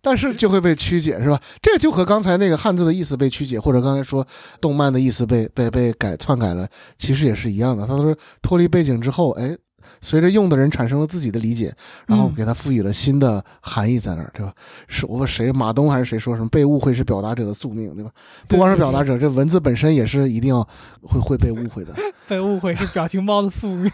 [0.02, 1.40] 但是就会被曲解，是吧？
[1.62, 4.26] 这就和刚才那个汉字的意思被曲解，或者刚才说
[4.60, 7.86] 动漫的意思被被被改篡改了，其实也是一样的。
[7.86, 9.56] 他说脱离背景之后，哎，
[10.02, 11.74] 随着用的人产生了自己的理解，
[12.06, 14.54] 然后嗯给它赋予了新的含义在那儿，对吧？
[14.88, 18.12] 是我问谁，马东还是谁说什么被误会是表达者的宿命，对吧？
[18.48, 20.68] 不光是表达者，这文字本身也是一定要
[21.02, 21.94] 会会被误会的。
[22.28, 23.92] 被误会是表情包的宿命。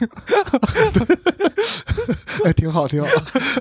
[2.43, 3.09] 哎，挺好，挺好。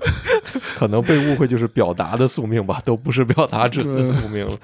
[0.77, 4.57] 可能被误会就是表达的宿命吧，都不是表达者的宿命了。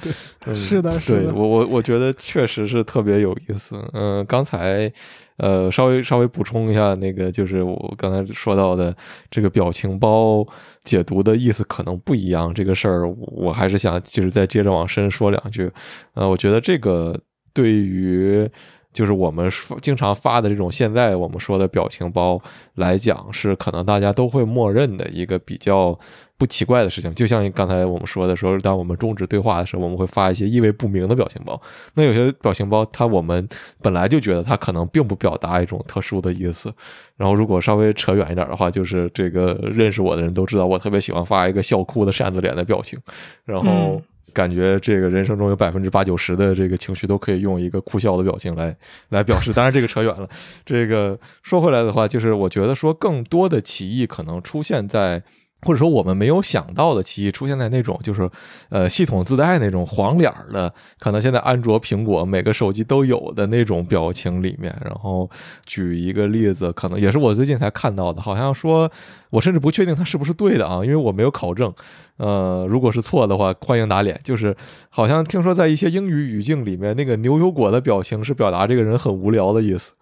[0.46, 3.78] 嗯是的，是的，对我我我觉得确实是特别有意思。
[3.92, 4.90] 嗯、刚才
[5.38, 8.94] 呃稍微稍微补充一下，那个就是我刚才说到的
[9.30, 10.46] 这个表情包
[10.84, 15.70] 解读的意思可能不一样，这个事儿我还是想就是再接着往深说两句。
[16.14, 17.18] 呃，我觉得这个
[17.52, 18.48] 对于。
[18.90, 19.48] 就是我们
[19.80, 22.40] 经常发的这种现在我们说的表情包
[22.74, 25.96] 来讲，是可能大家都会默认的一个比较
[26.38, 27.12] 不奇怪的事情。
[27.14, 31.60] 就像刚才我们说的说，当我们终止对话的时候，我们会发一些意味不明的表情包。
[31.94, 33.46] 那有些表情包，它我们
[33.82, 36.72] 本来就觉得它可能并不表达一种特殊的意思。
[37.16, 42.98] 然后如果稍微扯远一点的话，就是这个认识我的人都知道，我特别喜欢发一个笑哭的扇子脸的表情，
[43.44, 43.66] 然后。
[43.68, 44.02] 嗯
[44.34, 48.76] 感觉这个人生中有百分之八九十的这个情绪都可以用一个哭笑的表情来
[49.08, 49.54] 来表示。
[49.54, 50.28] 当然，这个扯远了。
[50.66, 55.22] 这个说回来的话，就是我觉得说更多的歧义可能出现在。
[55.62, 58.30] 或者说我们没有想到的歧义出现在那种就是，
[58.68, 64.76] 呃，系统自带那种黄脸儿的，可能现在安卓、苹果每个手机都有的那种表情里面。
[64.84, 65.28] 然后
[65.66, 68.90] 举一个例子，可能也是我最近才看到的，好像说，
[69.30, 71.72] 我甚至不确定它是不是对的啊，因为我没有考证。
[72.18, 74.20] 呃，如果是错的话，欢迎打脸。
[74.24, 74.56] 就是
[74.90, 79.92] 好像听说在一些英语语境里面，那个牛油果的表情是表达这个人很无聊的意思。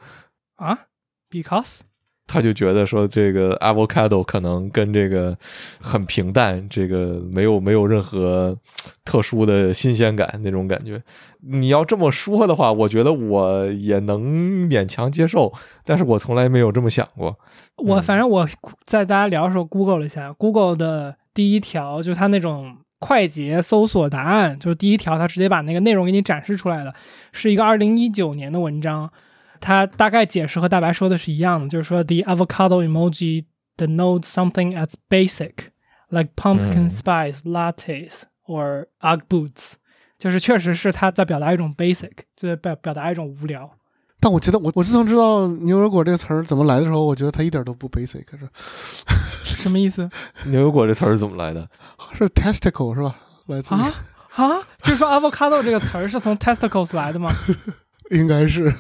[0.57, 0.79] 啊
[1.31, 1.81] ，because
[2.27, 5.37] 他就觉得说这个 avocado 可能跟这个
[5.81, 8.57] 很平淡，这个没有没有任何
[9.05, 11.01] 特殊的新鲜感那种感觉。
[11.49, 15.53] 你要这么说的话，我觉得我也能勉强接受，
[15.85, 17.39] 但是我从来没有这么想过。
[17.77, 18.49] 我嗯反正我
[18.85, 26.93] 在大家聊的时候 Google 了一下，Google 的第一条就是它那种快捷搜索答案，就是第一条它直接把那个内容给你展示出来了，
[27.33, 29.13] 是一个二零一九年的文章，
[29.61, 33.45] 它大概解释和大白说的是一样的，就是说 the avocado emoji
[33.77, 35.53] denotes something as basic
[36.09, 39.73] like pumpkin 嗯 spice lattes or UGG boots，
[40.19, 43.71] 就是确实是他在表达一种 basic，就是表表达一种无聊。
[44.19, 48.49] 但我觉得我我自从知道牛油果这个词儿怎么来的时候，我觉得它一点都不 basic，是
[49.63, 50.09] 什么意思
[50.47, 51.69] 牛油果这词儿是怎么来的？
[52.15, 53.15] 是 testicle 是吧？
[53.47, 53.93] 来自啊
[54.37, 54.63] 啊？
[54.83, 57.31] 就是说 avocado 这个词儿是从 testicles 来的吗？
[58.11, 58.73] 应该是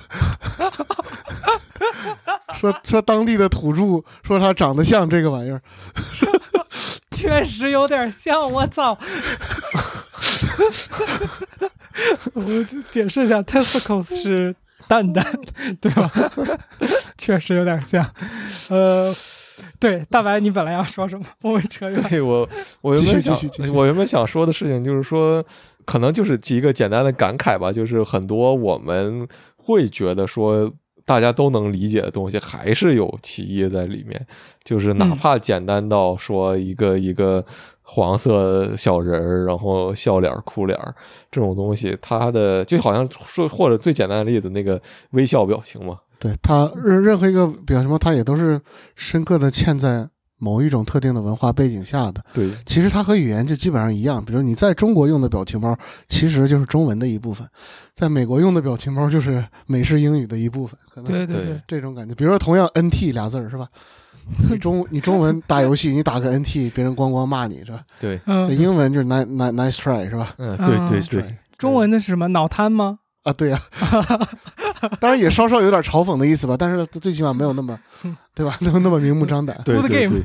[2.58, 5.60] 说说当地的土著说他长得像这个玩意儿，
[7.12, 8.96] 确实有点像，我操！
[12.34, 14.54] 我就解释一下，testicles 是
[14.86, 15.24] 蛋蛋，
[15.80, 16.10] 对吧？
[17.16, 18.08] 确实有点像。
[18.68, 19.14] 呃，
[19.80, 21.24] 对，大白，你本来要说什么？
[21.42, 22.02] 我们扯远。
[22.08, 22.48] 对我，
[22.80, 23.36] 我原本想
[23.74, 25.44] 我原本想说的事情就是说，
[25.84, 29.26] 可能就是几个简单的感慨吧，就是很多我们
[29.56, 30.72] 会觉得说
[31.04, 34.26] 大家都能理解的东西，还是有歧义在里面。
[34.64, 37.44] 就是哪嗯怕简单到说一个一个
[37.82, 40.76] 黄色小人儿，然后笑脸哭脸
[41.30, 48.60] 这种东西，它的就好像说或者最简单的例子，那个微笑表情嘛，对他任任何一个表情包，他也都是
[48.94, 50.08] 深刻的嵌在
[50.38, 52.22] 某一种特定的文化背景下的。
[52.34, 55.76] 对，其实它和语言就基本上一样，比如你在中国用的表情包，
[56.08, 57.46] 其实就是中文的一部分；
[57.94, 60.78] 在美国用的表情包，就是美式英语的一部分。
[60.90, 63.66] 可能对对对对，这种感觉，比如说同样 NT 俩字儿是吧？
[64.50, 67.80] 你中你中文 打游戏，你打个 NT，别人咣咣骂你是吧？
[68.00, 70.34] 对，嗯，英文就是 nice nice nice try 是吧？
[70.38, 72.26] 嗯，对对啊对，中文的是什么？
[72.28, 72.98] 脑瘫吗？
[73.22, 73.58] 啊，对呀、
[75.00, 77.78] 当然也稍稍有点嘲讽的意思吧，但是最起码没有那么，
[78.34, 78.56] 对吧？
[78.60, 79.58] 那么那么明目张胆。
[79.64, 80.22] 对 Good 对 game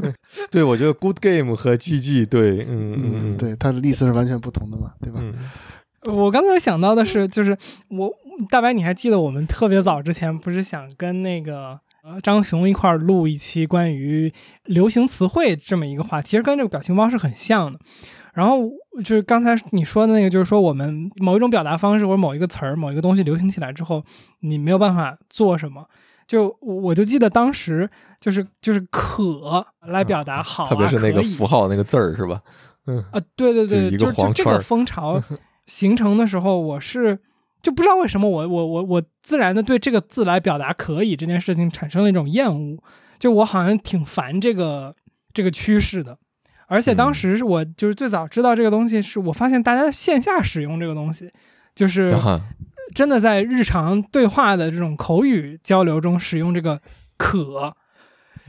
[0.00, 0.12] 对，
[0.50, 5.20] 对，我觉得 Good Game 和 GG 对，嗯嗯嗯，对，它的意思是完全不同的嘛，对吧？
[5.22, 5.34] 嗯，
[6.14, 7.56] 我刚才想到的是，就是
[7.88, 8.10] 我
[8.48, 14.32] 大白，你还记得我们特别早之前不是想跟那个呃张雄一块儿录一期关于
[14.66, 17.78] 流行词汇这么一个话题，其实跟这个表情包是很像的。
[18.38, 24.04] 然后就是刚才你说的那个，就是说我们某一种表达方式或者某一个词儿、某一个东西流行起来之后，
[24.42, 25.84] 你没有办法做什么。
[26.24, 32.40] 就我我就记得当时就是就是可来表达好、啊特别是那个符号那个字儿是吧？
[32.86, 35.20] 嗯啊，对对对，就就就这个风潮
[35.66, 37.18] 形成的时候，我是
[37.60, 42.78] 就不知道为什么我我我我自然的对这个字来表达可以这件事情产生了一种厌恶，
[43.18, 44.94] 就我好像挺烦这个
[45.34, 46.16] 这个趋势的。
[46.68, 51.28] 而且当嗯时是我就是最早知道这个东西，是我发现大家线下使用这个东西，
[51.74, 52.40] 就是啊
[52.94, 56.80] 真的在日常对话的这种口语交流中使用这个
[57.16, 57.74] 可，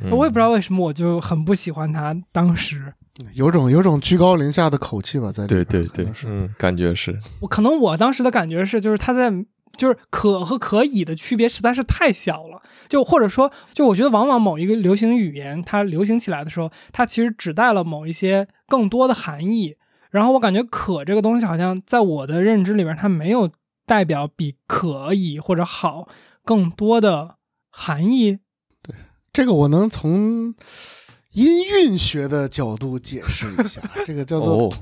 [0.01, 2.15] 嗯我也不知道为什么，我就很不喜欢它。
[2.31, 2.93] 当时
[3.33, 9.29] 有种有种居高临下的口气吧，在里边对对对可能，是嗯，感觉是，我可能我当时的感觉是，就是他在
[9.79, 19.77] 就是可和可以的区别实在是太小了，就或者说，就我觉得往往某一个流行语言它流行起来的时候，它其实指代了某一些更多的含义。
[20.11, 23.49] 然后我感觉“可”这个东西好像在我的认知里边，它没有
[23.85, 26.09] 代表比可以或者好
[26.43, 27.37] 更多的
[27.69, 28.39] 含义。
[28.83, 28.95] 对
[29.31, 30.53] 这个我能从
[31.33, 34.73] 音韵学的角度解释一下，这个叫做、哦，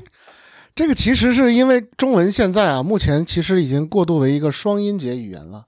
[0.78, 5.65] 这个其实是因为中文现在啊，目前其实已经过渡为一个双音节语言了。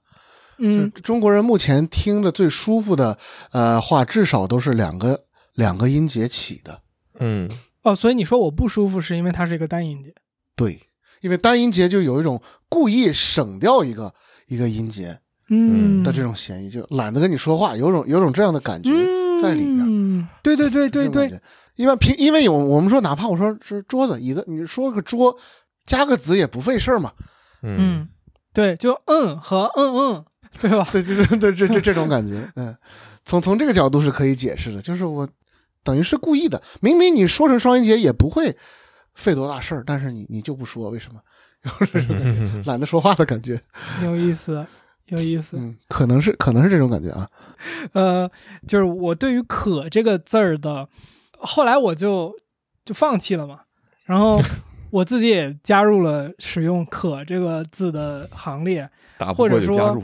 [0.56, 3.18] 就中国人目前听着最舒服的
[3.50, 5.18] 呃话，至少都是两个
[5.54, 6.80] 两个音节起的。
[7.18, 7.50] 嗯，
[7.82, 10.14] 哦，所以你说我不舒服是因为它是一个单音节。
[10.54, 10.78] 对，
[11.22, 14.14] 因为单音节就有一种故意省掉一个
[14.46, 18.92] 一个音节嗯的这种嫌疑，就懒得跟你说话，有种有种这样的感觉
[19.42, 19.80] 在里边。
[19.80, 21.40] 嗯，对对对对对。
[21.80, 25.34] 因为平，因为有我们说，哪怕我说是桌子、椅子，你说个桌，
[25.86, 27.10] 加个子也不费事儿嘛。
[27.62, 28.08] 嗯嗯，
[28.52, 30.24] 对，就嗯和嗯嗯，
[30.60, 30.86] 对吧？
[30.92, 32.76] 对对对对，这这这种感觉，嗯，
[33.24, 35.26] 从从这个角度是可以解释的，就是我
[35.82, 38.54] 等于是故意的，明明你说成双音节也不会
[39.14, 41.20] 费多大事儿，但是你你就不说，为什么？
[41.80, 42.00] 就是
[42.64, 43.60] 懒得说话的感觉，
[44.02, 44.66] 有意思，
[45.06, 45.56] 有意思。
[45.58, 47.28] 嗯，可能是可能是这种感觉啊。
[47.92, 48.30] 呃，
[48.66, 50.88] 就是我对于“可”这个字儿的，
[51.40, 52.34] 后来我就
[52.84, 53.60] 就放弃了嘛，
[54.04, 54.40] 然后
[54.90, 58.88] 我自己也加入了使用“可”这个字的行列。
[59.18, 60.02] 打不过或者说就加入，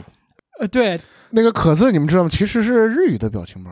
[0.59, 0.99] 呃，对，
[1.31, 2.29] 那个“可”字你们知道吗？
[2.29, 3.71] 其实是日语的表情包。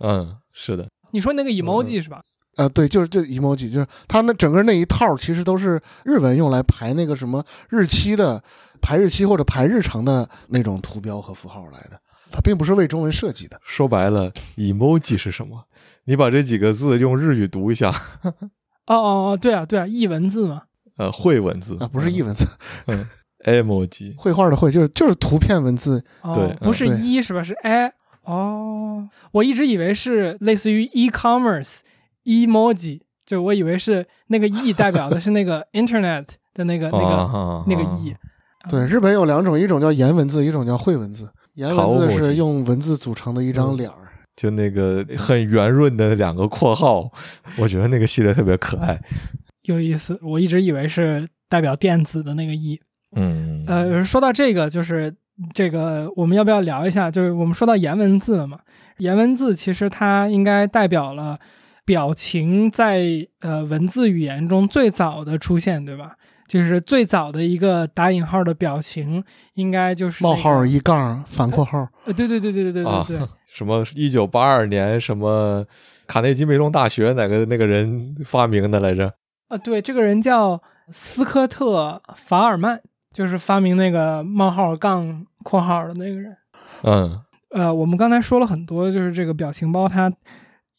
[0.00, 2.22] 嗯，是的，你说那个 emoji 是吧？
[2.56, 8.40] 呃，对，就是这 emoji，就是它那整个那一套其实都是日文用来排那个什么日期的
[8.80, 12.00] 排日期或者排日程的那种图标和符号来的，
[12.30, 13.60] 它并不是为中文设计的。
[13.64, 15.64] 说白了，emoji 是什么？
[16.04, 17.88] 你把这几个字用日语读一下，
[18.86, 20.62] 哦哦哦，对啊对啊，译文字嘛。
[20.96, 22.46] 呃，绘文字啊，不是译文字，
[22.86, 23.04] 嗯
[23.44, 26.04] ，emoji， 绘画的绘就是就是图片文字。
[26.22, 27.42] 哦对，不是一是吧？
[27.42, 27.92] 是 i。
[28.24, 31.80] 哦，我一直以为是类似于 e-commerce
[32.24, 38.14] emoji，就我以为是那个 e 代表的是那个 internet 的那个那个个那个 e。
[38.70, 41.30] 对，日本有两种，一种叫颜文字，一种叫绘文字。
[41.54, 43.96] 颜文字是用文字组成的一张脸儿。
[44.36, 47.08] 就那个很圆润的两个括号，
[47.56, 49.00] 我觉得那个系列特别可爱。
[49.62, 52.80] 有意思，我一直以为是代表电子的那个 e。
[53.16, 55.14] 嗯，呃，说到这个，就是
[55.52, 57.08] 这个，我们要不要聊一下？
[57.08, 58.58] 就是我们说到颜文字了嘛，
[58.98, 61.38] 颜文字其实它应该代表了
[61.84, 66.16] 表情在呃文字语言中最早的出现，对吧？
[66.46, 69.22] 就是最早的一个打引号的表情，
[69.54, 75.64] 应该就是、那个、冒号一杠反括号，呃，对对对对对对啊对对， 什么一九八二年什么
[76.06, 79.12] 卡内基梅隆大学哪个那个人发明的来着？
[79.48, 80.60] 啊，对，这个人叫
[80.92, 82.80] 斯科特·法尔曼，
[83.12, 86.36] 就是发明那个冒号杠括号的那个人。
[86.82, 87.20] 嗯
[87.50, 90.12] 呃，我们刚才说了很多，就是这个表情包，它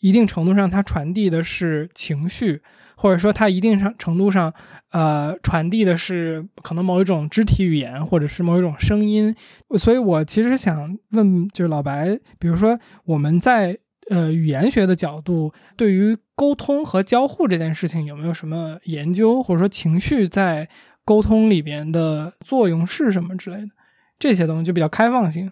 [0.01, 2.61] 一定程度上它传递的是情绪，
[3.05, 4.51] 或者说它一定上程度上，
[4.89, 9.35] 呃，传递的是可能某一种肢体语言，或者是某一种声音。
[9.77, 13.77] 所以我其实想问，就是老白，比如说我们在
[14.09, 20.67] 呃语言学的角度，对于沟通和交互这件事情有没有什么研究，或者说情绪在
[21.05, 23.67] 沟通里边的作用是什么之类的？
[24.17, 25.51] 这些东西就比较开放性。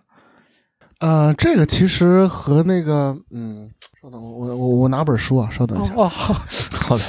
[1.02, 3.70] 呃，这个其实和那个，嗯，
[4.02, 5.94] 稍等，我我我我拿本书啊，稍等一下。
[5.96, 6.34] 哦，好，
[6.74, 7.04] 好的，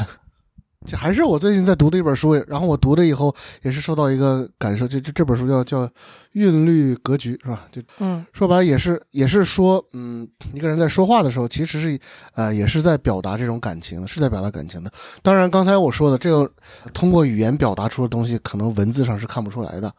[0.86, 5.86] 这还是我最近在读的一本书，然后我读了以后也是受到一个感受，就这这本书叫叫
[6.32, 7.64] 《韵律格局》，是吧？
[7.72, 11.98] 就嗯说白了也是也是说，嗯，一个人在说话的时候，其实是
[12.34, 14.90] 呃也是在表达这种感情的，是在表达感情的。
[15.22, 16.50] 当然，刚才我说的这个
[16.92, 19.90] 通过语言表达出的东西，可能文字上是看不出来的，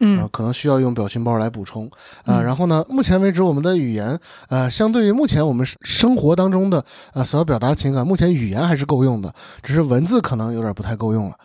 [0.00, 1.86] 啊、嗯可能需要用表情包来补充
[2.24, 6.82] 啊、嗯然后呢，目前为止，我们的语言呃，相对于目前我们生活当中的
[7.12, 9.32] 呃所要表达的情感，目前语言还是够用的，
[9.62, 11.36] 只是文字可能有点不太够用了。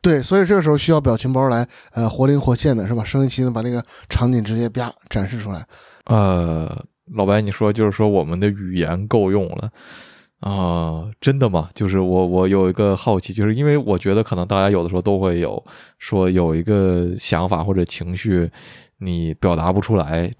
[0.00, 3.04] 对，所以这个时候需要表情包来呃活灵活现的是吧？
[3.04, 5.64] 生理期的把那个场景直接啪展示出来。
[6.06, 6.84] 呃，
[7.14, 9.70] 老白，你说就是说我们的语言够用了
[10.42, 11.68] 啊、真的吗？
[11.72, 15.64] 就是我我有一个好奇，就是因为我觉得可能大家有的时候都会有
[16.00, 18.50] 说有一个想法或者情绪，
[18.98, 20.34] 你表达不出来。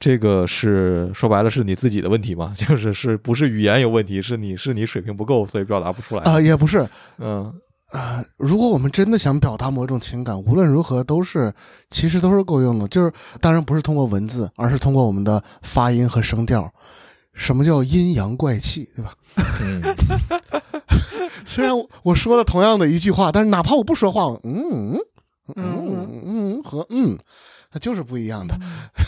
[0.00, 2.52] 这个是说白了是你自己的问题吗？
[2.58, 4.20] 就是是不是语言有问题？
[4.20, 6.22] 是你是你水平不够，所以表达不出来？
[6.24, 6.84] 啊、也不是，
[7.18, 7.52] 嗯
[7.92, 11.54] 啊、如果我们真的想表达某种情感，无论如何都是
[11.90, 12.88] 其实都是够用的。
[12.88, 16.68] 就是当然不是通过文字，而是通过我们的发音和声调。
[17.38, 19.14] 什么叫阴阳怪气，对吧？
[19.62, 19.80] 嗯，
[21.46, 24.98] 虽然我我说的同样的一句话，但是哪怕我不说话，嗯
[25.54, 27.16] 嗯嗯嗯嗯和嗯，
[27.70, 28.58] 它就是不一样的。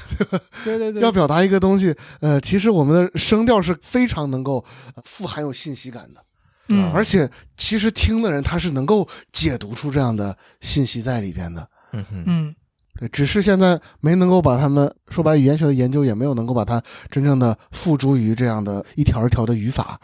[0.64, 4.64] 对对对，要表达一个东西，呃，其实我们的声调是非常能够
[4.94, 6.24] 呃富含有信息感的，
[6.68, 11.68] 嗯，而且其实听的人他是能够解读出这样的信息在里边的。
[11.92, 12.54] 嗯哼，嗯
[13.00, 16.80] 对，只是现在没能够把他们说白了，语言学的研究也没有能够把它
[17.10, 19.98] 真正的付诸于这样的一条一条的语法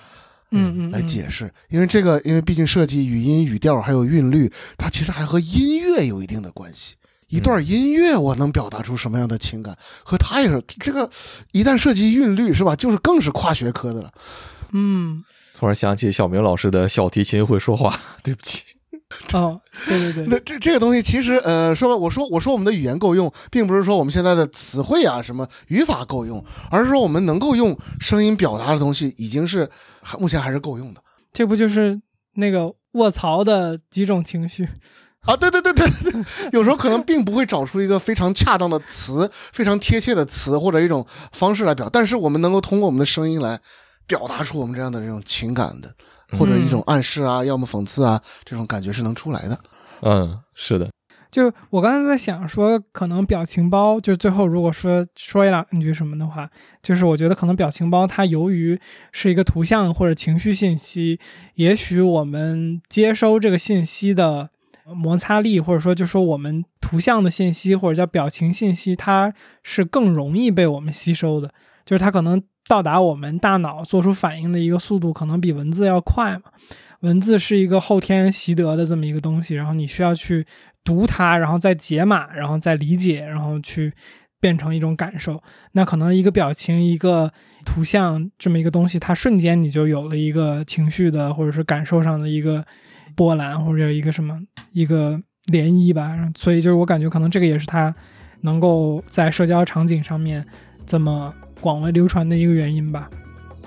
[0.50, 6.94] 嗯嗯来解释，因为这个，因为毕竟涉及语音、语调还有韵律，它其实还和音乐有一定的关系。
[7.28, 11.10] 一段音乐我能表达出什么样的情感，和它也是这个，
[11.52, 14.10] 一旦涉及韵律是吧，就是更是跨学科的了。
[14.72, 15.22] 嗯
[15.58, 18.75] 突然想起小明老师的小提琴会说话，对不起。
[19.34, 29.70] 哦，对对对，那这这个东西其实，呃，说吧，我说我说我们的语言够用，并不是说我们现在的词汇啊什么语法够用，而是说我们能够用声音表达的东西，已经是
[30.18, 31.00] 目前还是够用的
[31.32, 32.00] 这不就是
[32.34, 34.68] 那个卧槽的几种情绪？
[35.20, 35.36] 啊！
[35.36, 43.60] 对对对对对，有时候可能并不会找出一个非常恰当的词、非常贴切的词或者一种方式来表，但是我们能够通过我们的声音来
[44.06, 45.92] 表达出我们这样的这种情感的，
[46.38, 49.58] 或者一种暗示啊，要么讽刺啊，这种感觉是能出来的。
[50.02, 50.90] 嗯，是的，
[51.30, 56.48] 就我刚才在想说，可能表情包就最后如果说说一两句什么的话，
[56.82, 58.78] 就是我觉得可能表情包它由于
[59.10, 61.18] 是一个图像或者情绪信息，
[61.54, 64.50] 也许我们接收这个信息的
[64.84, 69.32] 摩擦力，或者说就说我们图像的信息或者叫表情信息，它
[69.62, 71.52] 是更容易被我们吸收的，
[71.84, 76.42] 就是它可能到达我们大脑做出反应的一个速度，可能比文字要快嘛。
[77.00, 80.44] 文字是一个后天习得的这么一个东西，然后你需要去
[80.82, 83.92] 读它，然后再解码，然后再理解，然后去
[84.40, 85.40] 变成一种感受。
[85.72, 87.30] 那可能一个表情、一个
[87.64, 92.64] 图像这么一个东西，它瞬间你就有了一个情绪的或者是感受上的一个
[93.14, 94.40] 波澜，或者有一个什么
[94.72, 95.20] 一个
[95.52, 96.16] 涟漪吧。
[96.36, 97.94] 所以就是我感觉可能这个也是它
[98.40, 100.44] 能够在社交场景上面
[100.86, 101.32] 这么
[101.66, 103.10] 广为流传的一个原因吧。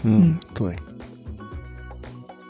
[0.04, 0.74] 嗯，对，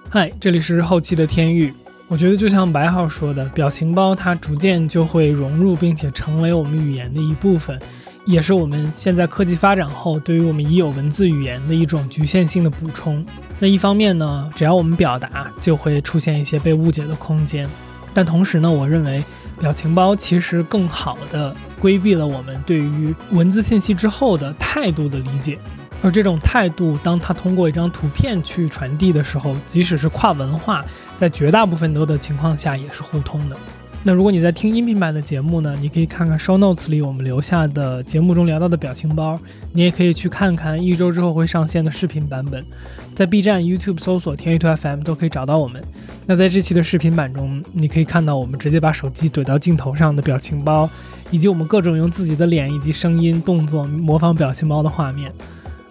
[0.07, 1.73] 嗨，这里是后期的天域。
[2.07, 7.79] 我觉得就像白浩说的，表情包它逐渐就会融入并且成为我们语言的一部分，
[8.27, 13.25] 也是我们现在科技发展后对于我们已有文字语言的一种局限性的补充。
[13.57, 17.67] 那一方面呢，只要我们表达，就会出现一些被误解的空间。
[18.13, 19.23] 但同时呢，我认为
[19.59, 25.57] 表情包其实更好的规避了我们对于文字信息之后的态度的理解。
[26.01, 33.57] 而这种态度，当它通过一张图片去传递的时候，即使是跨文化，在绝大部分多的情况下也是互通的。
[34.01, 39.37] 那如果你在听音频版的节目呢，你可以看看 show notes 里我们留下的节目中聊到的表情包，
[39.73, 42.65] 你也可以去看看一周之后会上线的视频版本，
[43.13, 45.83] 在 B 站、YouTube 搜索“天娱兔 FM” 都可以找到我们。
[46.25, 50.89] 那在这期的视频版中，你可以看到我们直接把手机怼到镜头上的表情包，
[51.29, 55.29] 以及我们各种用自己的脸以及声音、动作模仿表情包的画面。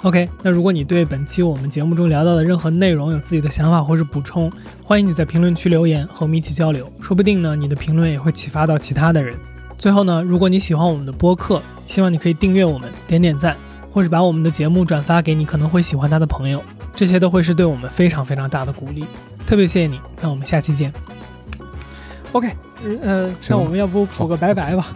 [0.03, 4.51] OK，那如果你对本期我们节目中聊到的任何内容有自己的想法或是补充，
[4.84, 9.36] 欢迎你在评论区留言和我们一起交流，说不定呢你的评论也会启发到其他的人。
[9.76, 13.57] 最后呢，如果你喜欢我们的播客，希望你可以订阅我们，点点赞，
[13.90, 16.62] 或是把我们的节目转发给你可能会喜欢他的朋友，
[16.94, 19.05] 这些都会是对我们非常非常大的鼓励。
[19.44, 20.92] 特别谢谢你，那我们下期见。
[22.33, 22.49] OK，
[23.03, 24.89] 呃，那我们要不补个拜拜吧？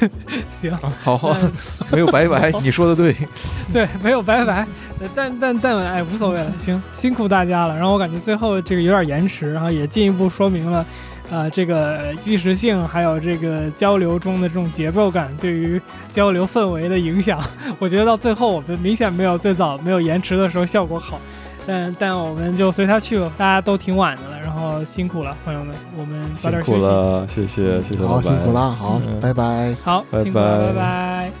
[0.50, 1.52] 行，啊好好嗯，
[1.92, 3.14] 没有拜拜， 你说的对，
[3.72, 4.66] 对，没有拜拜，
[5.00, 7.74] 呃但但但哎，无所谓了，行，辛苦大家了。
[7.74, 10.84] 然后我感觉最后这个有点延迟，然后也进一步说明了，
[11.30, 17.38] 呃，这个即时性还有这个交流中的这种节奏感对于交流氛围的影响。
[17.78, 21.20] 我觉得到最后我们明显没有最早没有延迟的时候效果好，
[21.66, 26.86] 但但我们就随他去吧，大家都挺晚的了，然后辛苦了，朋友们，我们早点休息。
[26.86, 29.76] 了，谢谢谢谢老好，辛苦了，好，嗯拜拜。
[29.82, 31.32] 好，拜辛苦了，拜拜拜。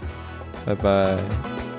[0.66, 1.69] 拜拜。